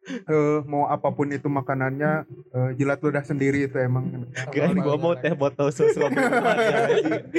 Eh 0.10 0.60
mau 0.66 0.90
apa 0.90 1.14
pun 1.14 1.30
itu 1.30 1.46
makanannya 1.46 2.26
eh, 2.52 2.70
jilat 2.76 3.00
ludah 3.00 3.22
sendiri 3.22 3.70
itu 3.70 3.78
emang 3.78 4.26
Kan 4.50 4.76
gua 4.82 4.98
mau 4.98 5.14
teh 5.16 5.32
botol 5.34 5.70
susu 5.70 6.02
ya, 6.02 6.10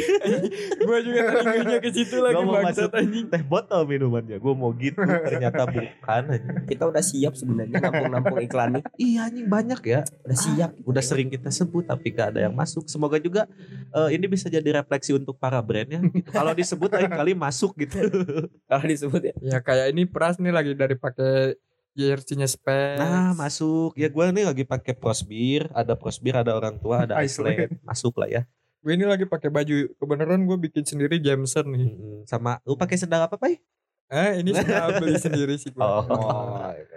gua 0.86 0.98
juga 1.02 1.20
tadi 1.30 1.46
ngirinya 1.46 1.78
ke 1.82 1.90
situ 1.92 2.16
lagi 2.22 2.34
Gua 2.38 2.44
mau 2.46 2.56
anjing 2.62 3.26
teh 3.28 3.42
botol 3.44 3.82
minumannya. 3.86 4.36
Gua 4.40 4.54
mau 4.56 4.70
gitu, 4.74 5.02
ternyata 5.02 5.66
bukan 5.68 6.22
anjing. 6.30 6.42
kita 6.70 6.84
udah 6.88 7.02
siap 7.02 7.34
sebenarnya 7.36 7.78
nampung-nampung 7.82 8.38
iklan 8.42 8.78
nih 8.78 8.82
Iya 8.98 9.20
anjing 9.30 9.48
banyak 9.48 9.80
ya. 9.84 10.00
udah 10.26 10.38
siap 10.38 10.70
Udah 10.86 11.02
sering 11.04 11.28
kita 11.28 11.50
sebut 11.50 11.86
tapi 11.86 12.14
gak 12.14 12.36
ada 12.36 12.40
yang 12.48 12.54
masuk. 12.54 12.86
Semoga 12.86 13.18
juga 13.18 13.46
eh, 13.94 14.16
ini 14.16 14.26
bisa 14.30 14.46
jadi 14.48 14.82
refleksi 14.82 15.16
untuk 15.16 15.36
para 15.36 15.58
brand 15.60 15.88
ya. 15.88 16.00
Gitu. 16.00 16.30
Kalau 16.30 16.52
disebut 16.54 16.90
lain 16.92 17.10
kali 17.10 17.32
masuk 17.34 17.74
gitu. 17.78 17.98
kalau 18.70 18.84
disebut 18.86 19.20
ya 19.20 19.34
ya 19.40 19.58
kayak 19.60 19.92
ini 19.92 20.04
pras 20.06 20.38
nih 20.38 20.52
lagi 20.52 20.72
dari 20.76 20.94
pakai 20.94 21.56
jersey-nya 21.92 22.44
Spurs 22.44 22.96
Nah 22.96 23.32
masuk. 23.32 23.92
Ya 23.94 24.06
gua 24.06 24.28
nih 24.28 24.44
lagi 24.44 24.62
pakai 24.62 24.92
prosbir, 24.92 25.66
ada 25.70 25.92
prosbir, 25.92 26.32
ada 26.32 26.52
orang 26.52 26.76
tua, 26.76 27.04
ada 27.04 27.18
Iceland. 27.18 27.56
Iceland. 27.70 27.82
Masuk 27.82 28.14
lah 28.16 28.28
ya. 28.28 28.42
gue 28.80 28.96
ini 28.96 29.04
lagi 29.04 29.24
pakai 29.24 29.48
baju 29.48 29.92
kebenaran 29.92 30.40
gue 30.40 30.56
bikin 30.58 30.80
sendiri 30.82 31.20
Jameson 31.20 31.68
nih 31.68 31.92
Mm-mm. 31.92 32.24
Sama 32.24 32.64
lu 32.64 32.74
pakai 32.74 32.96
sendal 32.96 33.20
apa, 33.22 33.36
Pai? 33.36 33.60
eh 34.08 34.40
ini 34.40 34.50
sudah 34.50 34.88
beli 34.98 35.14
sendiri 35.16 35.54
sih 35.54 35.68
gue 35.68 35.78
Oh. 35.78 36.02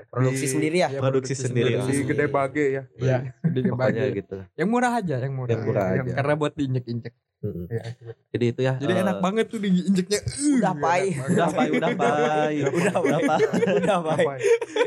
produksi 0.07 0.47
Di- 0.47 0.49
sendiri 0.49 0.77
ya 0.79 0.89
Iya, 0.89 0.97
produksi 0.97 1.33
sendiri. 1.35 1.77
si 1.83 2.01
gede 2.03 2.25
bage 2.25 2.65
ya. 2.71 2.83
Iya, 2.95 3.17
di 3.43 3.59
Pokoknya 3.63 3.99
bagi. 4.01 4.17
gitu. 4.17 4.37
Yang 4.55 4.69
murah 4.71 4.91
aja, 4.95 5.15
yang 5.19 5.33
murah. 5.35 5.51
Yang 5.51 5.61
murah 5.63 5.85
Yang 5.91 6.01
aja. 6.01 6.13
Karena 6.15 6.33
buat 6.33 6.53
diinjek-injek. 6.55 7.13
Mm-mm. 7.43 7.67
Iya. 7.67 7.83
Jadi 8.31 8.45
itu 8.47 8.61
ya. 8.63 8.73
Jadi 8.79 8.93
eh, 8.95 9.03
enak 9.03 9.17
banget 9.19 9.45
tuh 9.45 9.59
diinjeknya. 9.59 10.19
Udah, 10.57 10.73
Pai. 10.73 11.11
Udah 11.11 11.47
Pai, 11.51 11.67
udah 11.69 11.89
Pai. 11.91 12.53
Udah, 12.63 12.95
udah 12.97 13.19
Pai. 13.21 13.41
udah 13.77 13.97
Pai. 13.99 14.25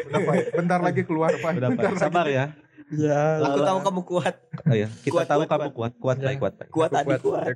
Udah, 0.09 0.21
Pai. 0.25 0.39
Bentar 0.51 0.81
lagi 0.81 1.03
keluar, 1.05 1.37
Pak. 1.37 1.53
Udah 1.55 1.71
Pai. 1.71 1.85
Sabar 1.95 2.27
ya. 2.27 2.57
Ya. 2.87 3.43
aku 3.43 3.61
tahu 3.61 3.79
kamu 3.83 4.01
kuat 4.07 4.35
Oh, 4.63 4.71
iya. 4.71 4.87
Kita 5.03 5.11
Kuat, 5.11 5.27
tahu 5.27 5.43
kuat, 5.43 5.51
kamu 5.51 5.69
kuat, 5.75 5.93
kuat, 5.99 6.17
Pai, 6.17 6.39
kuat, 6.39 6.55
Pai. 6.55 6.67
kuat 6.71 6.91
tadi 6.95 7.15
kuat 7.19 7.55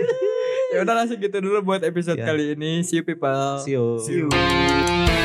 ya 0.72 0.82
udah 0.82 0.94
langsung 0.96 1.20
gitu 1.20 1.36
dulu 1.38 1.62
buat 1.62 1.84
episode 1.84 2.16
Ya. 2.16 2.26
kali 2.26 2.56
ini. 2.56 2.80
See 2.80 2.98
you 2.98 3.04
people. 3.04 3.60
See 3.60 3.76
you. 3.76 4.00
See 4.00 4.24
you. 4.24 5.23